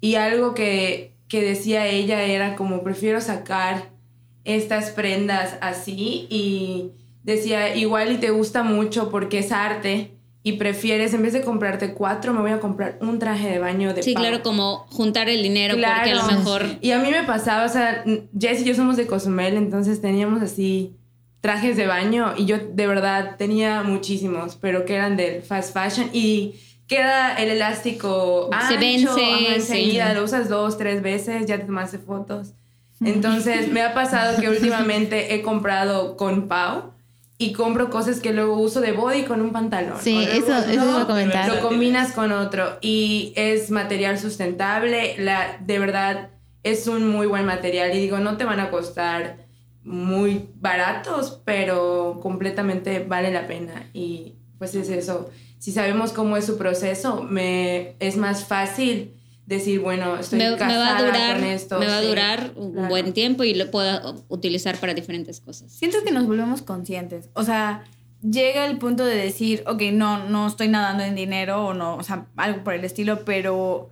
[0.00, 3.90] y algo que, que decía ella era como prefiero sacar
[4.44, 6.92] estas prendas así y
[7.24, 10.12] decía igual y te gusta mucho porque es arte
[10.44, 13.94] y prefieres en vez de comprarte cuatro me voy a comprar un traje de baño
[13.94, 14.22] de Sí, Pau.
[14.22, 16.38] claro, como juntar el dinero porque a lo Claro.
[16.38, 16.66] mejor...
[16.82, 18.04] Y a mí me pasaba, o sea,
[18.38, 20.94] Jess y yo somos de Cozumel, entonces teníamos así
[21.44, 26.08] trajes de baño y yo de verdad tenía muchísimos, pero que eran del fast fashion
[26.14, 26.54] y
[26.86, 30.14] queda el elástico Se ancho, vence, enseguida, sí.
[30.16, 32.54] lo usas dos, tres veces, ya te tomaste fotos.
[33.04, 36.92] Entonces me ha pasado que últimamente he comprado con Pau
[37.36, 39.98] y compro cosas que luego uso de body con un pantalón.
[40.00, 41.46] Sí, eso- eso no, a comentar.
[41.46, 46.30] Lo combinas con otro y es material sustentable, la, de verdad
[46.62, 49.43] es un muy buen material y digo, no te van a costar
[49.84, 55.30] muy baratos, pero completamente vale la pena y pues es eso.
[55.58, 59.14] Si sabemos cómo es su proceso, me es más fácil
[59.46, 61.78] decir, bueno, estoy Me, me casada va a durar, con esto.
[61.78, 62.88] me va a durar un claro.
[62.88, 65.70] buen tiempo y lo puedo utilizar para diferentes cosas.
[65.72, 67.28] Siento que nos volvemos conscientes.
[67.34, 67.84] O sea,
[68.22, 72.02] llega el punto de decir, ok, no, no estoy nadando en dinero o no, o
[72.02, 73.90] sea, algo por el estilo, pero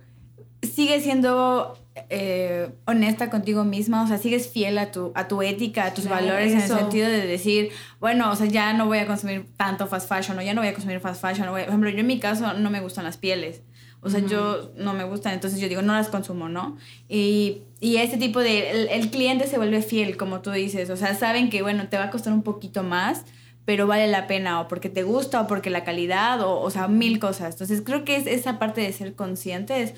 [0.63, 1.77] sigue siendo
[2.09, 6.05] eh, honesta contigo misma, o sea, sigues fiel a tu, a tu ética, a tus
[6.05, 9.45] Claro, valores, en el sentido de decir, bueno, o sea, ya no voy a consumir
[9.57, 11.71] tanto fast fashion, o ya no voy a consumir fast fashion, o voy a- por
[11.73, 13.61] ejemplo, yo en mi caso no me gustan las pieles.
[14.05, 16.75] O sea, yo no me gustan, entonces yo digo, no las consumo, ¿no?
[17.07, 20.97] Y, y este tipo de, el, el cliente se vuelve fiel, como tú dices, o
[20.97, 23.23] sea, saben que, bueno, te va a costar un poquito más,
[23.63, 26.89] pero vale la pena, o porque te gusta, o porque la calidad, o, o sea,
[26.89, 27.53] mil cosas.
[27.53, 29.93] Entonces creo que es esa parte de ser conscientes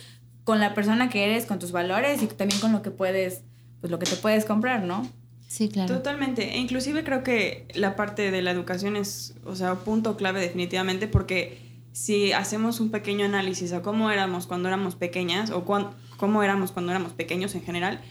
[0.45, 3.41] con la persona que eres, con tus valores y también con lo que puedes,
[3.81, 5.05] pues lo que te puedes comprar, ¿no?
[5.47, 5.93] Sí, claro.
[5.95, 6.53] Totalmente.
[6.55, 11.07] E inclusive creo que la parte de la educación es, o sea, punto clave definitivamente
[11.07, 16.41] porque si hacemos un pequeño análisis a cómo éramos cuando éramos pequeñas o cuán- cómo
[16.43, 18.01] éramos cuando éramos pequeños en general,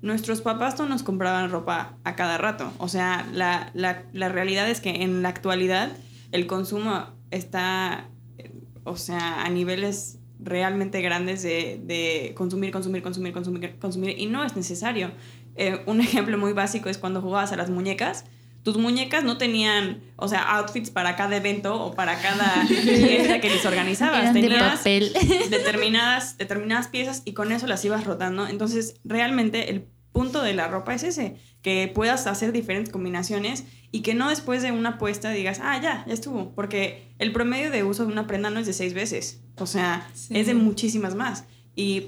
[0.00, 2.72] nuestros papás no nos compraban ropa a cada rato.
[2.78, 5.90] O sea, la, la, la realidad es que en la actualidad
[6.32, 8.50] el consumo está, eh,
[8.84, 14.44] o sea, a niveles realmente grandes de, de consumir, consumir, consumir, consumir, consumir, y no
[14.44, 15.12] es necesario.
[15.56, 18.24] Eh, un ejemplo muy básico es cuando jugabas a las muñecas.
[18.62, 23.50] Tus muñecas no tenían, o sea, outfits para cada evento o para cada fiesta que
[23.50, 24.20] les organizabas.
[24.22, 25.12] Eran de Tenías papel.
[25.50, 28.46] determinadas, determinadas piezas y con eso las ibas rotando.
[28.46, 34.00] Entonces, realmente el punto de la ropa es ese, que puedas hacer diferentes combinaciones y
[34.02, 37.84] que no después de una puesta digas, ah, ya, ya estuvo, porque el promedio de
[37.84, 40.36] uso de una prenda no es de seis veces, o sea, Sí.
[40.36, 41.44] es de muchísimas más.
[41.76, 42.06] Y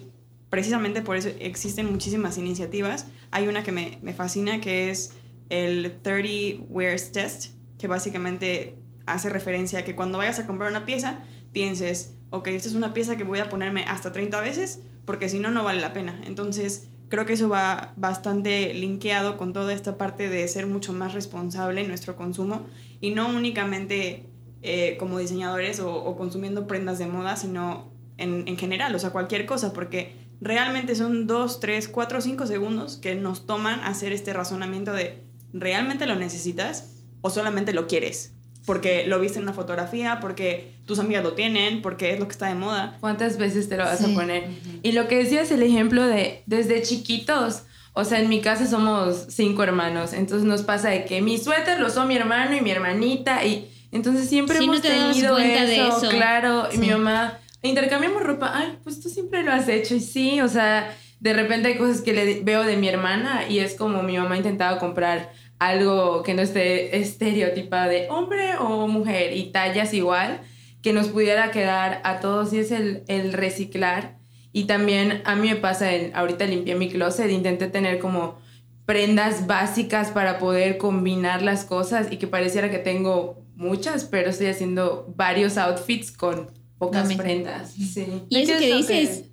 [0.50, 3.06] precisamente por eso existen muchísimas iniciativas.
[3.30, 5.12] Hay una que me, me fascina que es
[5.50, 10.86] el 30 Wears Test, que básicamente hace referencia a que cuando vayas a comprar una
[10.86, 11.20] pieza,
[11.52, 15.38] pienses, ok, esta es una pieza que voy a ponerme hasta 30 veces, porque si
[15.38, 16.20] no, no vale la pena.
[16.24, 21.14] Entonces, creo que eso va bastante linkeado con toda esta parte de ser mucho más
[21.14, 22.66] responsable en nuestro consumo
[23.00, 24.26] y no únicamente
[24.62, 29.10] eh, como diseñadores o, o consumiendo prendas de moda, sino en, en general, o sea,
[29.10, 34.32] cualquier cosa, porque realmente son dos, tres, cuatro, cinco segundos que nos toman hacer este
[34.32, 35.22] razonamiento de
[35.52, 38.33] ¿realmente lo necesitas o solamente lo quieres?
[38.66, 42.32] Porque lo viste en una fotografía, porque tus amigas lo tienen, porque es lo que
[42.32, 42.96] está de moda.
[43.00, 44.10] ¿Cuántas veces te lo vas Sí.
[44.10, 44.44] a poner?
[44.82, 47.62] Y lo que decías, el ejemplo de desde chiquitos.
[47.92, 51.78] O sea, en mi casa somos cinco hermanos, entonces nos pasa de que mi suéter
[51.78, 55.14] lo usó mi hermano y mi hermanita, y entonces siempre Sí, no hemos te dabas
[55.14, 56.08] tenido cuenta eso, de eso.
[56.10, 56.68] claro.
[56.72, 56.92] Y mi Sí.
[56.92, 61.32] mamá, intercambiamos ropa, ay, pues tú siempre lo has hecho, y sí, o sea, de
[61.34, 64.78] repente hay cosas que le veo de mi hermana, y es como mi mamá intentaba
[64.80, 70.40] comprar algo que no esté estereotipada de hombre o mujer, y tallas igual,
[70.82, 74.18] que nos pudiera quedar a todos, y es el, el reciclar.
[74.52, 78.38] Y también a mí me pasa, el, ahorita limpié mi closet, intenté tener como
[78.86, 84.48] prendas básicas para poder combinar las cosas y que pareciera que tengo muchas, pero estoy
[84.48, 87.72] haciendo varios outfits con pocas prendas.
[87.72, 88.06] Sí.
[88.28, 89.24] Y eso que dices,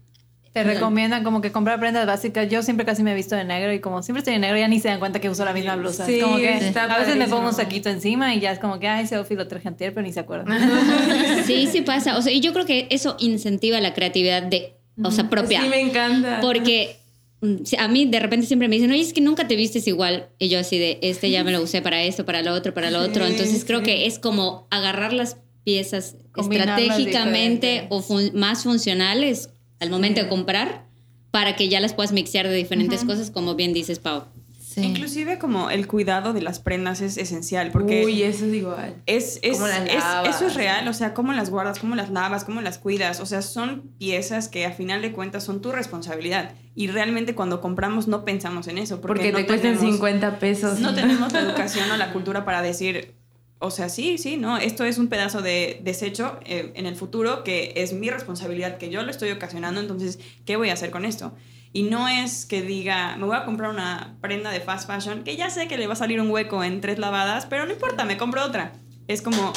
[0.53, 2.49] Te recomiendan como que comprar prendas básicas.
[2.49, 4.67] Yo siempre casi me he visto de negro y como siempre estoy de negro ya
[4.67, 6.05] ni se dan cuenta que uso la misma blusa.
[6.05, 8.59] Sí, es como que está a veces me pongo un saquito encima y ya es
[8.59, 10.57] como que, ay, ese outfit lo traje antier, pero ni se acuerdan.
[11.45, 12.17] sí, sí pasa.
[12.17, 15.61] O sea, y yo creo que eso incentiva la creatividad de, o sea, propia.
[15.61, 16.39] Sí, me encanta.
[16.41, 16.97] Porque
[17.39, 20.27] mm, a mí de repente siempre me dicen, oye, es que nunca te vistes igual.
[20.37, 22.91] Y yo así de, este ya me lo usé para esto, para lo otro, para
[22.91, 23.25] lo otro.
[23.25, 23.85] Sí, Entonces creo sí.
[23.85, 29.50] que es como agarrar las piezas Combinarlas estratégicamente o fun- más funcionales
[29.81, 30.85] al momento de comprar
[31.31, 34.23] para que ya las puedas mixear de diferentes cosas, como bien dices, Pau.
[34.59, 34.81] Sí.
[34.83, 38.95] Inclusive como el cuidado de las prendas es esencial porque Uy, eso es igual.
[39.05, 42.09] es, es, ¿Cómo las es- eso es real, o sea, cómo las guardas, cómo las
[42.09, 45.73] lavas, cómo las cuidas, o sea, son piezas que a final de cuentas son tu
[45.73, 49.91] responsabilidad y realmente cuando compramos no pensamos en eso porque, Porque, no te cuestan tenemos-
[49.95, 50.79] 50 pesos.
[50.79, 53.13] No tenemos la educación o la cultura para decir,
[53.61, 57.43] o sea, sí, sí, no, esto es un pedazo de desecho eh, en el futuro
[57.43, 61.05] que es mi responsabilidad, que yo lo estoy ocasionando, entonces, ¿qué voy a hacer con
[61.05, 61.33] esto?
[61.71, 65.37] Y no es que diga, me voy a comprar una prenda de fast fashion, que
[65.37, 68.03] ya sé que le va a salir un hueco en tres lavadas, pero no importa,
[68.03, 68.73] me compro otra.
[69.07, 69.53] Es como,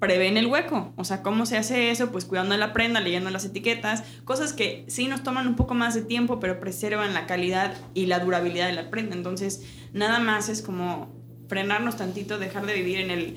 [0.00, 0.92] prevén el hueco.
[0.96, 2.10] O sea, ¿cómo se hace eso?
[2.10, 5.94] Pues cuidando la prenda, leyendo las etiquetas, cosas que sí nos toman un poco más
[5.94, 9.14] de tiempo, pero preservan la calidad y la durabilidad de la prenda.
[9.14, 11.19] Entonces, nada más es como
[11.50, 13.36] frenarnos tantito, dejar de vivir en el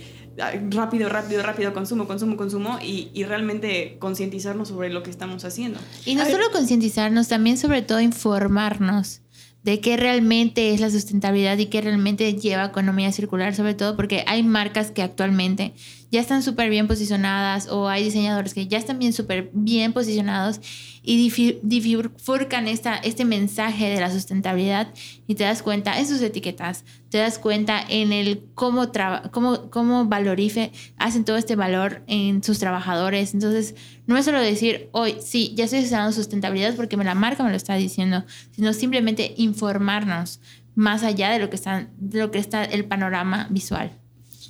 [0.70, 5.80] rápido, rápido, rápido, consumo, consumo, consumo y, y realmente concientizarnos sobre lo que estamos haciendo.
[6.06, 9.22] Y no solo concientizarnos, también sobre todo informarnos
[9.64, 14.24] de qué realmente es la sustentabilidad y qué realmente lleva economía circular, sobre todo porque
[14.28, 15.74] hay marcas que actualmente
[16.14, 20.62] ya están súper bien posicionadas o hay diseñadores que ya están bien súper bien posicionados
[21.02, 21.32] y
[21.64, 24.94] bifurcan esta, este mensaje de la sustentabilidad
[25.26, 29.72] y te das cuenta en sus etiquetas, te das cuenta en el cómo, traba- cómo,
[29.72, 33.34] cómo valorife, hacen todo este valor en sus trabajadores.
[33.34, 33.74] Entonces,
[34.06, 37.50] no es solo decir, hoy sí, ya estoy usando sustentabilidad porque me la marca me
[37.50, 40.40] lo está diciendo, sino simplemente informarnos
[40.76, 44.03] más allá de lo que está, de lo que está el panorama visual.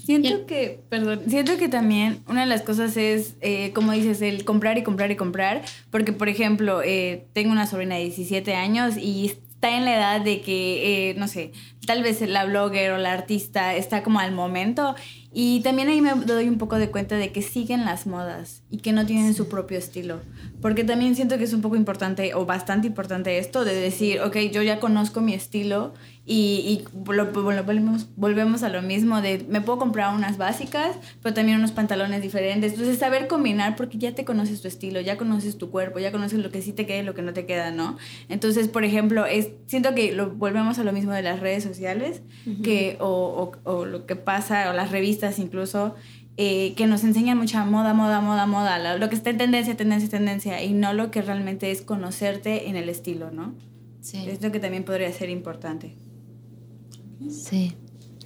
[0.03, 4.43] Siento que, perdón, siento que también una de las cosas es, eh, como dices, el
[4.43, 5.61] comprar y comprar y comprar,
[5.91, 10.21] porque por ejemplo, eh, tengo una sobrina de 17 años y está en la edad
[10.21, 11.53] de que, eh, no sé,
[11.87, 14.93] tal vez la blogger o la artista está como al momento
[15.31, 18.79] y también ahí me doy un poco de cuenta de que siguen las modas y
[18.79, 20.19] que no tienen su propio estilo,
[20.61, 24.35] porque también siento que es un poco importante o bastante importante esto de decir, ok,
[24.51, 25.93] yo ya conozco mi estilo
[26.25, 27.31] y, y lo- lo-
[27.63, 32.21] volvemos, volvemos a lo mismo de me puedo comprar unas básicas, pero también unos pantalones
[32.21, 32.71] diferentes.
[32.73, 36.39] Entonces, saber combinar porque ya te conoces tu estilo, ya conoces tu cuerpo, ya conoces
[36.39, 37.97] lo que sí te queda y lo que no te queda, ¿no?
[38.29, 42.21] Entonces, por ejemplo, es, siento que lo, volvemos a lo mismo de las redes sociales
[42.63, 45.95] que, o, o- o lo que pasa, o las revistas incluso,
[46.38, 49.75] eh, que nos enseñan mucha moda, moda, moda, moda, lo, lo que está en tendencia,
[49.75, 53.53] tendencia, tendencia, y no lo que realmente es conocerte en el estilo, ¿no?
[54.01, 54.25] Sí.
[54.27, 55.95] Es lo que también podría ser importante.
[57.29, 57.73] Sí.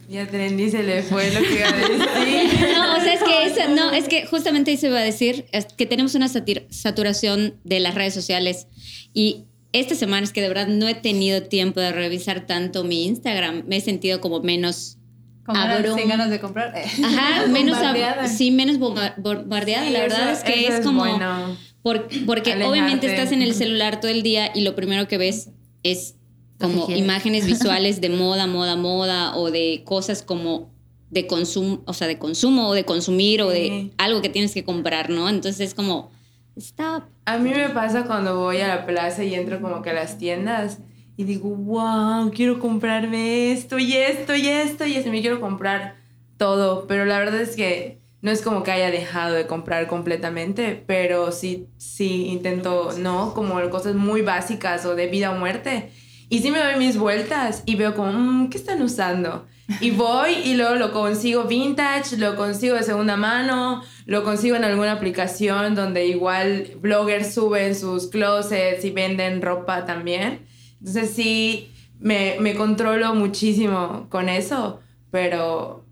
[0.09, 1.97] Y a Trendy se le fue lo que iba a decir.
[2.73, 5.65] No, o sea, es que eso, no, es que justamente eso iba a decir, es
[5.65, 6.29] que tenemos una
[6.69, 8.67] saturación de las redes sociales
[9.13, 13.05] y esta semana es que de verdad no he tenido tiempo de revisar tanto mi
[13.05, 14.97] Instagram, me he sentido como menos
[15.45, 16.73] abrum- sin ganas de comprar.
[16.77, 16.85] eh.
[17.03, 19.85] Ajá, menos ab- sí, menos bomba- bombardeada.
[19.87, 21.57] Sí, la verdad eso- es que es como bueno.
[21.81, 25.49] por- porque obviamente estás en el celular todo el día y lo primero que ves
[25.83, 26.15] es
[26.59, 30.71] como imágenes visuales de moda, moda, moda o de cosas como
[31.09, 34.63] de consumo, o sea, de consumo o de consumir o de algo que tienes que
[34.63, 35.29] comprar, ¿no?
[35.29, 36.11] Entonces es como
[36.55, 37.03] stop.
[37.25, 40.17] A mí me pasa cuando voy a la plaza y entro como que a las
[40.17, 40.79] tiendas
[41.15, 45.09] y digo, wow, quiero comprarme esto y esto y esto y esto.
[45.09, 45.95] Me quiero comprar
[46.37, 50.83] todo, pero la verdad es que no es como que haya dejado de comprar completamente,
[50.85, 53.33] pero sí, sí intento, ¿no?
[53.33, 55.91] Como cosas muy básicas o de vida o muerte.
[56.29, 59.45] Y sí me doy mis vueltas y veo como, "Mm, ¿qué están usando?
[59.81, 64.63] Y voy y luego lo consigo vintage, lo consigo de segunda mano, lo consigo en
[64.63, 70.45] alguna aplicación donde igual bloggers suben sus closets y venden ropa también.
[70.79, 74.79] Entonces sí, me, me controlo muchísimo con eso,
[75.11, 75.85] pero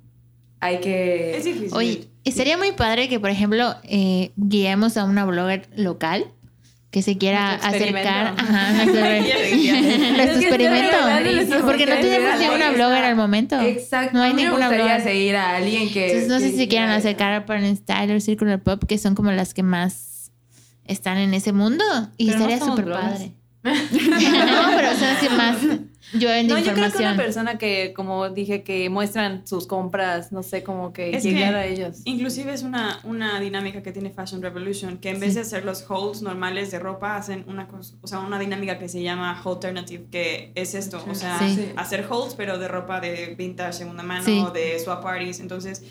[0.61, 1.35] hay que...
[1.37, 1.73] Es difícil.
[1.73, 6.31] Oye, estaría muy padre que, por ejemplo, eh, guiemos a una blogger local
[6.95, 8.35] que se quiera acercar.
[8.37, 9.05] Ajá, nuestro,
[10.39, 10.95] experimento.
[11.65, 13.59] Porque no tenemos ninguna blogger al momento.
[13.59, 14.17] Exacto.
[14.17, 15.03] No hay a ninguna blogger.
[15.03, 16.05] seguir a alguien que...
[16.05, 19.13] Entonces, no sé si se quieran acercar a Porn Style o Circular Pop, que son
[19.13, 20.31] como las que más
[20.85, 21.83] están en ese mundo.
[22.15, 23.31] Y Pero no estaría somos súper padre.
[23.65, 23.71] no,
[24.77, 25.57] pero son las que más.
[26.13, 30.31] Yo en No, yo creo que una persona que, como dije, que muestran sus compras,
[30.31, 31.97] no sé, como que Es llegar que a ellos.
[32.05, 35.83] Inclusive es una, una dinámica que tiene Fashion Revolution, que en vez de hacer los
[35.89, 40.05] holds normales de ropa, hacen una, cosa, o sea, una dinámica que se llama alternative,
[40.11, 41.71] que es esto, o sea, Sí.
[41.75, 44.43] hacer holds pero de ropa de vintage, segunda mano, Sí.
[44.53, 45.83] de swap parties, entonces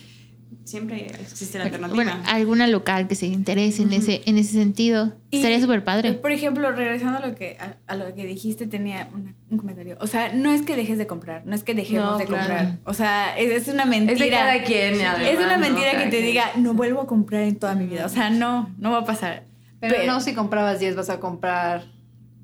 [0.65, 1.95] siempre existe la alternativa.
[1.95, 5.13] Bueno, alguna local que se interese en ese, en ese sentido.
[5.31, 6.13] Y, Estaría súper eh, padre.
[6.15, 9.97] Por ejemplo, regresando a lo que, a, a lo que dijiste, tenía una- un comentario.
[10.01, 12.47] O sea, no es que dejes de comprar, no es que dejemos No, de claro.
[12.47, 12.79] comprar.
[12.85, 14.13] O sea, es, es una mentira.
[14.15, 14.95] Es de cada quien.
[15.01, 16.27] además, Es una mentira que te quien.
[16.27, 18.07] diga, no vuelvo a comprar en toda mi vida.
[18.07, 19.45] O sea, no, no va a pasar.
[19.81, 21.93] Pero, Pero- no, si comprabas 10 vas a comprar.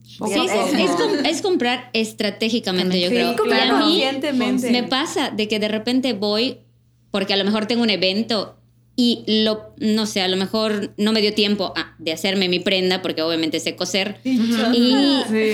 [0.02, 3.36] Sí, es, es com- es comprar estratégicamente, yo Sí, creo.
[3.88, 6.58] Y a mí me pasa de que de repente voy,
[7.10, 8.56] porque a lo mejor tengo un evento
[8.96, 12.60] y lo, no sé, a lo mejor no me dio tiempo ah, de hacerme mi
[12.60, 15.52] prenda, porque obviamente sé coser, y Sí.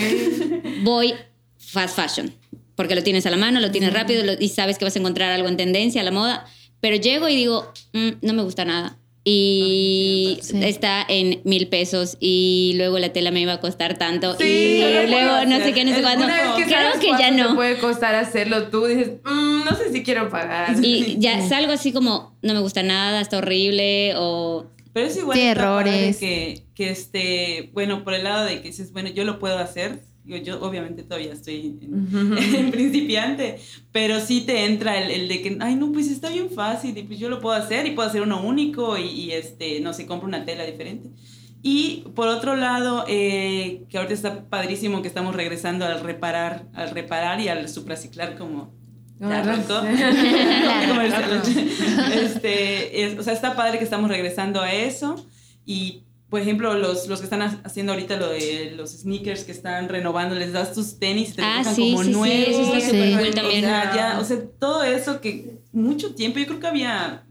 [0.82, 1.14] voy
[1.58, 2.32] fast fashion,
[2.74, 4.98] porque lo tienes a la mano, lo tienes rápido lo- y sabes que vas a
[4.98, 6.46] encontrar algo en tendencia, a la moda,
[6.80, 8.98] pero llego y digo, "Mm, no me gusta nada.
[9.28, 10.60] Y Sí.
[10.62, 14.80] está en mil pesos y luego la tela me iba a costar tanto Sí, y
[15.10, 16.26] luego no sé qué, no sé cuándo.
[16.56, 17.56] Que Creo que ya te no.
[17.56, 20.76] puede costar hacerlo tú, dices, "Mm, no sé si quiero pagar.
[20.80, 24.66] Y ya salgo así como, no me gusta nada, está horrible o...
[24.92, 26.16] Pero es igual padre errores.
[26.18, 30.00] que, que este, bueno, por el lado de que dices, bueno, yo lo puedo hacer.
[30.26, 33.58] Yo obviamente todavía estoy en, en principiante,
[33.92, 37.02] pero sí te entra el, el de que, ay, no, pues está bien fácil, y
[37.04, 40.06] pues yo lo puedo hacer y puedo hacer uno único y, y, este, no sé,
[40.06, 41.10] compro una tela diferente.
[41.62, 46.90] Y por otro lado, eh, que ahorita está padrísimo que estamos regresando al reparar, al
[46.90, 48.72] reparar y al supraciclar como
[49.18, 49.80] la arrancó.
[50.88, 51.42] Comercial.
[52.14, 55.26] este, es- o sea, está padre que estamos regresando a eso.
[55.64, 59.52] Y, por ejemplo, los, los que están ha- haciendo ahorita lo de los sneakers que
[59.52, 62.48] están renovando, les das tus tenis y te Ah, sí, como sí, sí, nuevos.
[62.48, 62.86] eso está Sí.
[62.86, 63.64] súper cool también.
[63.64, 67.24] O sea, ya, o sea, todo eso que mucho tiempo, yo creo que había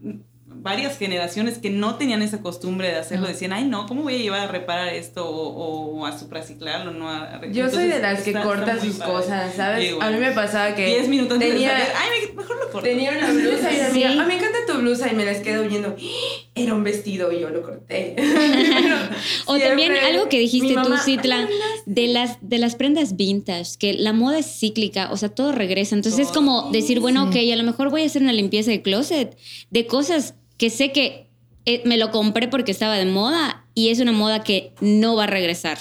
[0.66, 4.18] varias generaciones que no tenían esa costumbre de hacerlo, decían, ay no, ¿cómo voy a
[4.18, 6.90] llevar a reparar esto o, o a supraciclarlo?
[6.90, 9.12] No a- Yo soy de las que está- corta está muy sus padre.
[9.14, 9.90] cosas, ¿sabes?
[9.90, 10.06] Igual.
[10.06, 12.80] A mí me pasaba que 10 minutos de tenía, salir, ay, me- mejor lo corto.
[12.86, 14.02] tenía una blusa y una Sí.
[14.04, 16.02] "Ah, me encanta tu blusa y me las quedo viendo, "Ah,
[16.54, 18.16] era un vestido y yo lo corté.
[19.46, 21.54] O también algo que dijiste tú, Citla, "Ay,
[21.86, 25.94] de las, de las prendas vintage, que la moda es cíclica, o sea, todo regresa.
[25.94, 28.82] Entonces es como decir, bueno, ok, a lo mejor voy a hacer una limpieza de
[28.82, 29.36] closet
[29.70, 31.26] de cosas que sé que
[31.66, 35.24] eh, me lo compré porque estaba de moda y es una moda que no va
[35.24, 35.78] a regresar.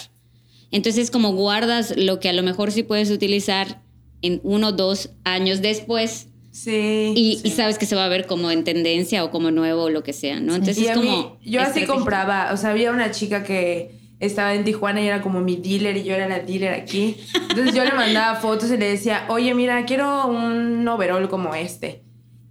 [0.71, 3.81] Entonces como guardas lo que a lo mejor sí puedes utilizar
[4.21, 7.11] en uno o dos años después Sí.
[7.15, 9.89] y, y sabes que se va a ver como en tendencia o como nuevo o
[9.89, 10.55] lo que sea, ¿no?
[10.55, 11.37] Entonces Y es a mí- como...
[11.43, 15.41] yo así compraba, o sea, había una chica que estaba en Tijuana y era como
[15.41, 17.17] mi dealer y yo era la dealer aquí.
[17.49, 22.01] Entonces yo le mandaba fotos y le decía, oye, mira, quiero un overall como este.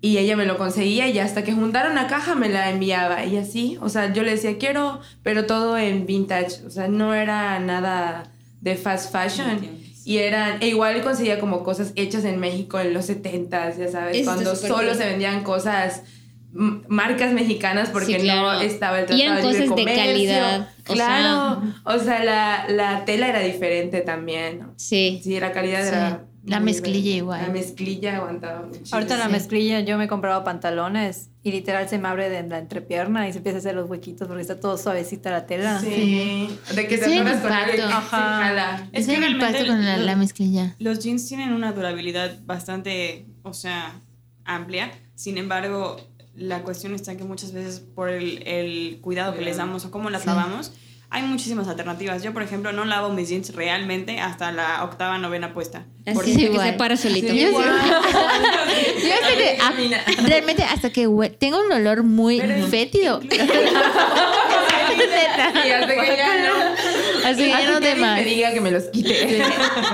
[0.04, 3.38] Y ella me lo conseguía y hasta que juntara una caja me la enviaba y
[3.38, 7.58] así, o sea, yo le decía, quiero, pero todo en vintage, o sea, no era
[7.58, 8.24] nada
[8.60, 9.58] de fast fashion.
[10.04, 14.24] Y eran, e igual conseguía como cosas hechas en México en los 70s, ya sabes,
[14.26, 16.02] cuando solo se vendían cosas
[16.52, 18.42] marcas mexicanas porque Sí, claro.
[18.52, 20.04] no estaba el Y tratado de cosas de comercio.
[20.04, 24.66] calidad, o Claro, o sea, la, la tela era diferente también.
[24.76, 25.20] Sí.
[25.24, 25.88] Sí, la calidad Sí.
[25.88, 27.16] era La mezclilla buena.
[27.16, 27.42] igual.
[27.42, 28.94] La mezclilla aguantaba mucho.
[28.94, 29.32] Ahorita la Sí.
[29.32, 33.32] mezclilla, yo me he comprado pantalones y literal se me abre de la entrepierna y
[33.32, 35.80] se empieza a hacer los huequitos porque está todo suavecita la tela.
[35.80, 36.48] Sí.
[36.74, 38.88] De que te Sí, atoras con se Ajá.
[38.92, 40.76] Es Es que el realmente con la, la mezclilla.
[40.78, 44.00] Los jeans tienen una durabilidad bastante, o sea,
[44.44, 44.90] amplia.
[45.14, 45.96] Sin embargo,
[46.34, 49.90] la cuestión está en que muchas veces por el, el cuidado que les damos o
[49.90, 50.28] cómo las Sí.
[50.28, 50.72] lavamos,
[51.14, 52.22] hay muchísimas alternativas.
[52.24, 55.84] Yo, por ejemplo, no lavo mis jeans realmente hasta la octava, novena puesta.
[56.04, 56.66] Así Porque- es que igual.
[56.66, 57.28] se para solito.
[57.32, 57.54] Yo sí-
[59.08, 60.04] yo hasta que, Camina.
[60.26, 61.08] realmente hasta que
[61.38, 63.20] tengo un olor muy fétido.
[64.94, 66.54] Y hasta que ya no.
[67.24, 68.18] Así que no más.
[68.18, 69.38] me diga que me los quite.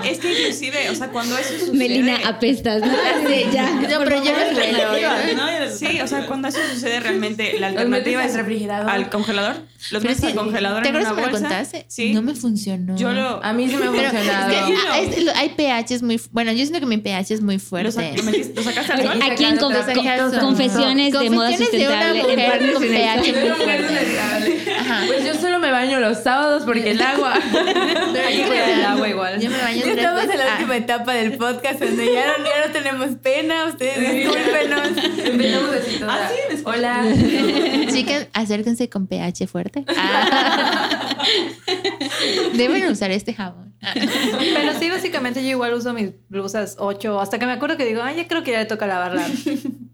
[0.04, 1.72] es que inclusive, o sea, cuando eso sucede...
[1.76, 2.82] Melina, apestas.
[2.82, 2.88] ¿no?
[2.92, 3.70] Así, ya.
[3.70, 4.32] No, pero yo
[5.36, 5.70] ¿no?
[5.76, 8.90] Sí, o sea, cuando eso sucede realmente, la alternativa es refrigerador.
[8.90, 9.56] al congelador.
[9.90, 11.84] Los metes al sí, congelador ¿Te acuerdas una que me contaste?
[11.88, 12.12] Sí.
[12.12, 12.96] No me funcionó.
[12.98, 13.42] Yo lo...
[13.42, 14.66] A mí se me ha Pero es funcionado.
[14.92, 16.20] que, es- lo- hay pHs muy...
[16.32, 18.14] Bueno, yo siento que mi pH es muy ¿Lo, fuerte.
[18.54, 19.22] lo sacaste al sol?
[19.22, 22.22] Aquí en Confesiones de moda Confesiones de una sustentable.
[22.22, 24.16] mujer con pH muy fuerte.
[25.06, 27.40] Pues yo solo me baño los sábados porque el agua agua.
[28.12, 29.40] Pero Hay que yo cuidar me el baño- agua igual.
[29.40, 32.44] Yo me baño Ya estamos en la Ah, última etapa del podcast donde ya no,
[32.44, 34.88] ya no tenemos pena, ustedes discúlpenos.
[35.24, 36.14] Empezamos así toda.
[36.14, 37.04] Ah, sí, Hola.
[37.92, 39.84] Chicas, acérquense con pH fuerte.
[39.96, 41.18] Ah.
[42.54, 43.74] Deben usar este jabón.
[43.82, 43.92] Ah.
[43.94, 48.02] Pero sí, básicamente yo igual uso mis blusas 8, hasta que me acuerdo que digo,
[48.02, 49.26] ay, ya creo que ya le toca lavarla.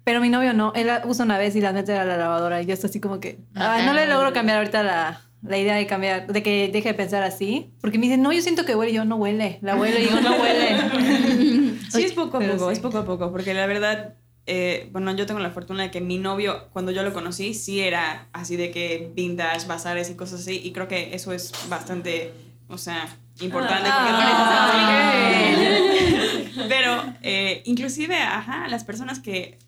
[0.04, 2.60] Pero mi novio no, él la usa una vez y la mete a la lavadora
[2.62, 5.74] y yo estoy así como que, ay, no le logro cambiar ahorita la, la idea
[5.76, 8.74] de cambiar, de que deje de pensar así, porque me dice, no, yo siento que
[8.74, 11.76] huele, y yo no huele, la huele, y digo, no huele.
[11.90, 12.72] Sí, es poco a Pero poco, sí.
[12.72, 14.14] es poco a poco, porque la verdad,
[14.46, 17.80] eh, bueno, yo tengo la fortuna de que mi novio, cuando yo lo conocí, sí
[17.80, 22.32] era así de que vintage, bazares y cosas así, y creo que eso es bastante,
[22.68, 23.08] o sea,
[23.40, 23.88] importante.
[23.88, 24.12] porque
[26.56, 29.58] no Pero, eh, inclusive, ajá, las personas que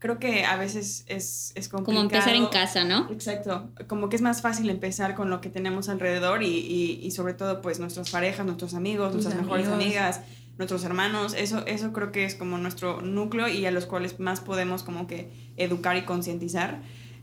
[0.00, 1.84] creo que a veces es, es complicado.
[1.84, 3.08] Como empezar en casa, ¿no?
[3.12, 7.10] Exacto, como que es más fácil empezar con lo que tenemos alrededor y, y, y
[7.12, 10.22] sobre todo pues nuestras parejas, nuestros amigos, nuestras mejores amigas,
[10.58, 14.40] nuestros hermanos, eso, eso creo que es como nuestro núcleo y a los cuales más
[14.40, 16.80] podemos como que educar y concientizar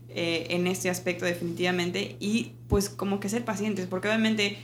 [0.08, 4.56] eh, en este aspecto definitivamente y pues como que ser pacientes, porque obviamente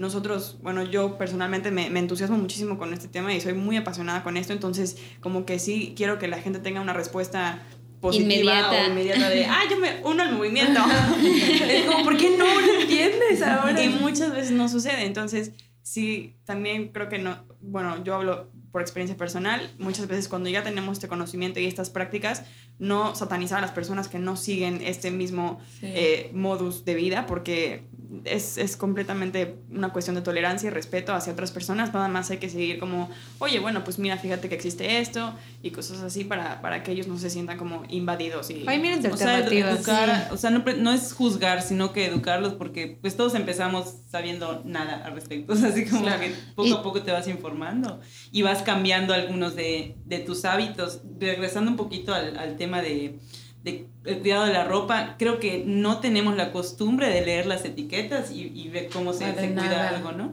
[0.00, 4.22] nosotros, bueno, yo personalmente me, me entusiasmo muchísimo con este tema y soy muy apasionada
[4.22, 7.62] con esto, entonces como que sí quiero que la gente tenga una respuesta
[8.00, 8.82] positiva Inmediata.
[8.86, 10.80] o inmediata de, ah, yo me uno al movimiento.
[11.68, 13.82] Es como, ¿por qué no lo entiendes ahora?
[13.84, 18.80] y muchas veces no sucede, entonces sí, también creo que no, bueno, yo hablo por
[18.80, 22.44] experiencia personal, muchas veces cuando ya tenemos este conocimiento y estas prácticas,
[22.78, 25.86] no satanizar a las personas que no siguen este mismo Sí.
[25.86, 27.82] eh, modus de vida, porque
[28.24, 32.38] es, es completamente una cuestión de tolerancia y respeto hacia otras personas, nada más hay
[32.38, 33.08] que seguir como,
[33.38, 37.06] oye, bueno, pues mira, fíjate que existe esto y cosas así para, para que ellos
[37.06, 38.50] no se sientan como invadidos.
[38.50, 42.98] Y, Ay, miren O sea, educar, o sea no, es juzgar, sino que educarlos, porque
[43.00, 45.52] pues todos empezamos sabiendo nada al respecto.
[45.52, 46.20] O sea, así como Claro.
[46.20, 48.00] que poco Y- a poco te vas informando
[48.32, 51.02] y vas cambiando algunos de, de tus hábitos.
[51.18, 53.18] Regresando un poquito al, al tema de,
[53.64, 57.64] de el cuidado de la ropa, creo que no tenemos la costumbre de leer las
[57.64, 60.32] etiquetas y, y ver cómo se, se cuida algo, ¿no?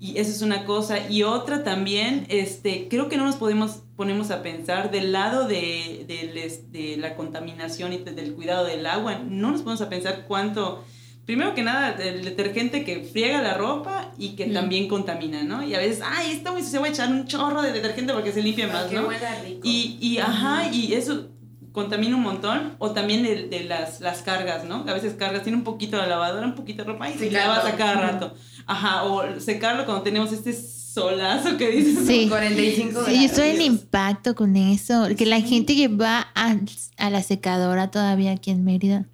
[0.00, 1.08] Y eso es una cosa.
[1.10, 6.04] Y otra también, este, creo que no nos podemos, ponemos a pensar del lado de,
[6.44, 9.20] es- de la contaminación y de- del cuidado del agua.
[9.28, 10.84] No nos ponemos a pensar cuánto,
[11.26, 15.62] primero que nada, el detergente que friega la ropa y que también contamina, ¿no?
[15.62, 18.42] Y a veces, ay, muy sucio, voy a echar un chorro de detergente porque se
[18.42, 19.06] limpia más, Que ¿no?
[19.08, 19.60] huela rico.
[19.62, 21.28] Y, y ajá, y eso
[21.74, 24.84] contamina un montón, o también de, de las, las cargas, ¿no?
[24.86, 27.64] A veces cargas, tiene un poquito de lavadora, un poquito de ropa y se lavas
[27.64, 28.32] a cada rato.
[28.64, 32.06] Ajá, o secarlo cuando tenemos este solazo que dices.
[32.06, 32.28] Sí.
[32.28, 35.08] 45 Sí, yo estoy en impacto con eso.
[35.18, 36.56] Que la gente que va a,
[36.96, 39.06] a la secadora todavía aquí en Mérida.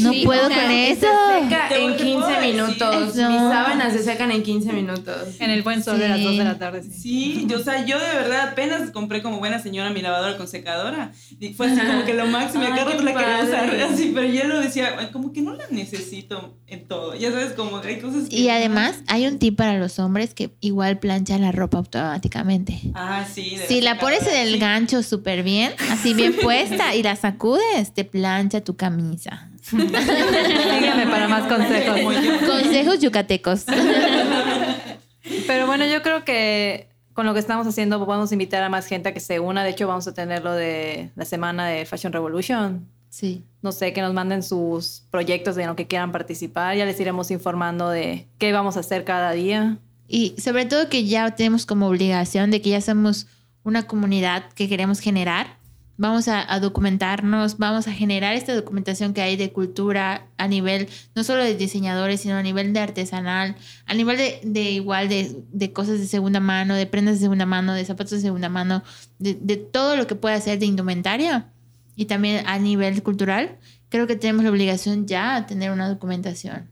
[0.00, 1.06] No sí, puedo con Se eso.
[1.40, 2.52] seca en te puedo 15 decir.
[2.54, 3.16] minutos.
[3.16, 3.28] Eso.
[3.30, 5.40] Mis sábanas se secan en 15 minutos.
[5.40, 6.24] En el buen sol de las Sí.
[6.24, 6.82] 2 de la tarde.
[6.82, 6.90] Sí.
[7.00, 10.48] Sí, yo, o sea, yo de verdad apenas compré como buena señora mi lavadora con
[10.48, 11.12] secadora.
[11.40, 14.44] Y fue así como que lo máximo, cada rato la quería usar así, pero yo
[14.44, 17.14] lo decía, "Ay, como que no la necesito en todo.
[17.14, 18.36] Ya sabes, como hay cosas que.
[18.36, 22.80] Y además hay un tip para los hombres que igual plancha la ropa automáticamente.
[22.94, 23.56] Ah, sí.
[23.56, 24.58] de Si la pones en el sí.
[24.58, 29.50] gancho súper bien, así bien puesta y la sacudes, te plancha tu camisa.
[29.70, 32.00] Sígueme para más consejos.
[32.46, 33.64] Consejos yucatecos.
[35.46, 39.08] Pero bueno, yo creo que con lo que estamos haciendo podemos invitar a más gente
[39.08, 39.64] a que se una.
[39.64, 42.86] De hecho, vamos a tener lo de la semana de Fashion Revolution.
[43.08, 43.44] Sí.
[43.62, 46.76] No sé, que nos manden sus proyectos de lo que quieran participar.
[46.76, 49.78] Ya les iremos informando de qué vamos a hacer cada día.
[50.08, 53.28] Y sobre todo que ya tenemos como obligación de que ya somos
[53.62, 55.58] una comunidad que queremos generar.
[55.96, 60.88] Vamos a, a documentarnos, vamos a generar esta documentación que hay de cultura a nivel
[61.14, 63.54] no solo de diseñadores, sino a nivel de artesanal,
[63.86, 67.46] a nivel de, de igual de, de cosas de segunda mano, de prendas de segunda
[67.46, 68.82] mano, de zapatos de segunda mano,
[69.20, 71.46] de, de todo lo que pueda ser de indumentaria
[71.94, 73.56] y también a nivel cultural.
[73.88, 76.68] Creo que tenemos la obligación ya a tener una documentación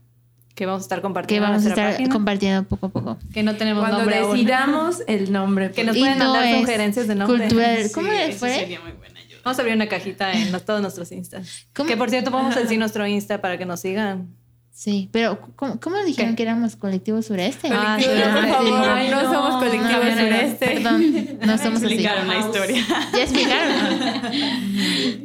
[0.55, 1.45] Que vamos a estar que compartiendo.
[1.45, 3.17] en vamos a estar página, compartiendo poco a poco.
[3.33, 4.33] Que no tenemos Cuando nombre aún.
[4.33, 5.71] decidamos el nombre.
[5.71, 7.37] Que nos Y pueden no mandar sugerencias de nombre.
[7.47, 7.83] cultural.
[7.85, 8.53] Sí, ¿Cómo eso fue?
[8.53, 9.12] sería muy ayuda.
[9.43, 11.67] Vamos a abrir una cajita en los- todos nuestros Instas.
[11.75, 11.87] ¿Cómo?
[11.89, 14.27] Que por cierto, vamos a decir nuestro Insta para que nos sigan.
[14.71, 16.37] Sí, pero ¿cómo, cómo dijeron ¿Qué?
[16.37, 17.69] que éramos colectivo sureste?
[17.71, 18.21] Ah, sí, por sí.
[18.49, 20.65] favor, Ay, no, no, somos colectivo no, no, no, sureste.
[20.65, 21.85] Perdón, no somos así.
[21.93, 22.83] Explicaron la historia.
[23.13, 23.73] Ya explicaron.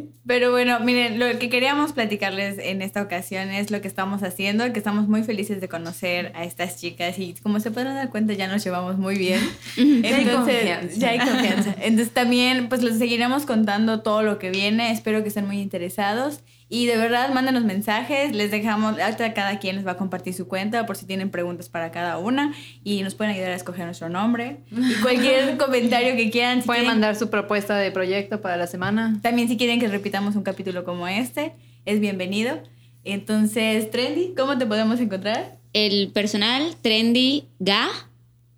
[0.28, 4.70] Pero bueno, miren, lo que queríamos platicarles en esta ocasión es lo que estamos haciendo,
[4.74, 8.34] que estamos muy felices de conocer a estas chicas y como se podrán dar cuenta
[8.34, 9.40] ya nos llevamos muy bien.
[9.78, 10.98] hay confianza.
[10.98, 11.74] ya hay confianza.
[11.80, 16.40] Entonces también pues les seguiremos contando todo lo que viene, espero que estén muy interesados
[16.70, 20.46] Y de verdad, mándenos mensajes, les dejamos, ahorita cada quien les va a compartir su
[20.48, 22.52] cuenta por si tienen preguntas para cada una
[22.84, 24.58] y nos pueden ayudar a escoger nuestro nombre.
[24.70, 26.60] Y cualquier comentario que quieran.
[26.60, 29.18] si Pueden quieren- mandar su propuesta de proyecto para la semana.
[29.22, 31.52] También si quieren que repitamos un capítulo como este,
[31.86, 32.58] es bienvenido.
[33.02, 35.56] Entonces, Trendy, ¿cómo te podemos encontrar?
[35.72, 37.88] El personal Trendy Ga,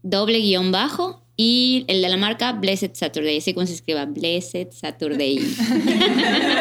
[0.03, 3.39] doble guion bajo, y el de la marca Blessed Saturday.
[3.39, 5.39] Así como se escriba Blessed Saturday.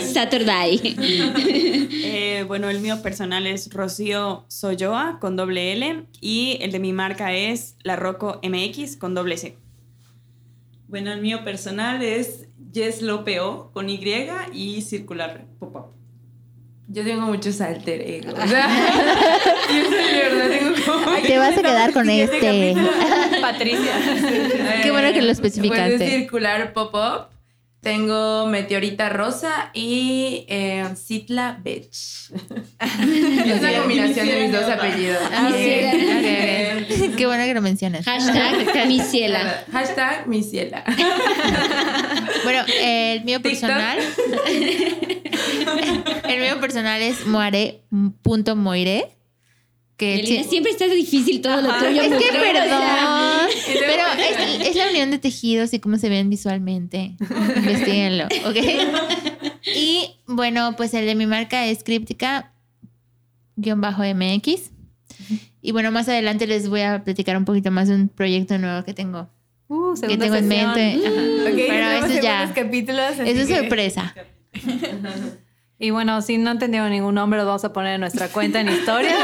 [0.00, 0.78] Saturday.
[2.02, 6.92] Eh, bueno, el mío personal es Rocío Soyoa con doble L y el de mi
[6.92, 9.56] marca es La Rocco MX con doble C.
[10.88, 14.00] Bueno, el mío personal es Yes Lopeo con Y
[14.52, 15.94] y circular pop-up.
[16.88, 18.34] Yo tengo muchos alter egos.
[18.34, 21.16] Yo soy de verdad, tengo como...
[21.22, 22.74] Te vas a quedar con este.
[23.40, 23.92] Patricia.
[24.82, 25.94] Qué bueno que lo especificaste.
[25.94, 27.28] es circular pop-up.
[27.80, 32.30] Tengo Meteorita Rosa y eh, Citla Bitch.
[32.80, 35.18] es una combinación de mis dos apellidos.
[35.32, 35.50] Ah.
[35.54, 38.04] Eh, Qué bueno que lo mencionas.
[38.04, 39.64] Hashtag mi ciela.
[39.72, 40.84] Hashtag mi ciela.
[42.44, 43.60] Bueno, el mío TikTok.
[43.70, 43.98] personal.
[46.28, 49.19] el mío personal es moare.moire.
[50.00, 52.00] Que Melina, siempre está difícil todo lo tuyo.
[52.00, 53.46] es que mujer, o sea.
[53.66, 53.86] perdón.
[53.86, 54.02] Pero
[54.62, 57.16] es, es la unión de tejidos y cómo se ven visualmente.
[57.56, 58.56] Investíguenlo, ¿ok?
[59.76, 64.70] Y bueno, pues el de mi marca es críptica-mx.
[65.60, 68.82] Y bueno, más adelante les voy a platicar un poquito más de un proyecto nuevo
[68.84, 69.28] que tengo.
[69.68, 70.98] Uh, Que tengo en mente.
[71.06, 71.50] Ajá.
[71.50, 72.50] Ok, Pero eso ya.
[72.54, 73.18] capítulos.
[73.18, 74.14] Eso es que- sorpresa.
[75.82, 78.68] Y bueno, si no entendieron ningún nombre, los vamos a poner en nuestra cuenta en
[78.68, 79.16] historia.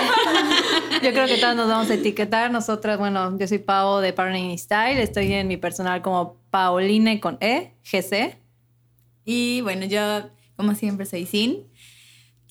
[1.03, 2.51] Yo creo que todos nos vamos a etiquetar.
[2.51, 4.99] Nosotras, bueno, yo soy Pau de Partnering Style.
[4.99, 8.39] Estoy en mi personal como Pauline con E, GC.
[9.27, 11.67] Y bueno, yo, como siempre, soy Sin.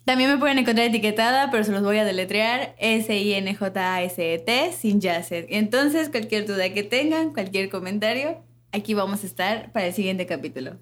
[0.06, 2.76] También me pueden encontrar etiquetada, pero se los voy a deletrear.
[2.78, 5.47] S-I-N-J-A-S-E-T, Sin Yasset.
[5.49, 10.78] Entonces, cualquier duda que tengan, cualquier comentario, aquí vamos a estar para el siguiente capítulo.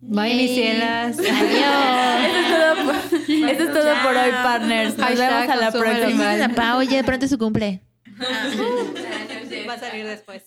[0.00, 1.18] Bye, mis cielas.
[1.18, 4.96] Eso es todo por, eso es todo por hoy, partners.
[4.96, 6.00] Nos Hashtag vemos a la próxima.
[6.00, 7.82] Felicidades a Pau, ya de pronto es su cumple.
[9.68, 10.44] Va a salir después.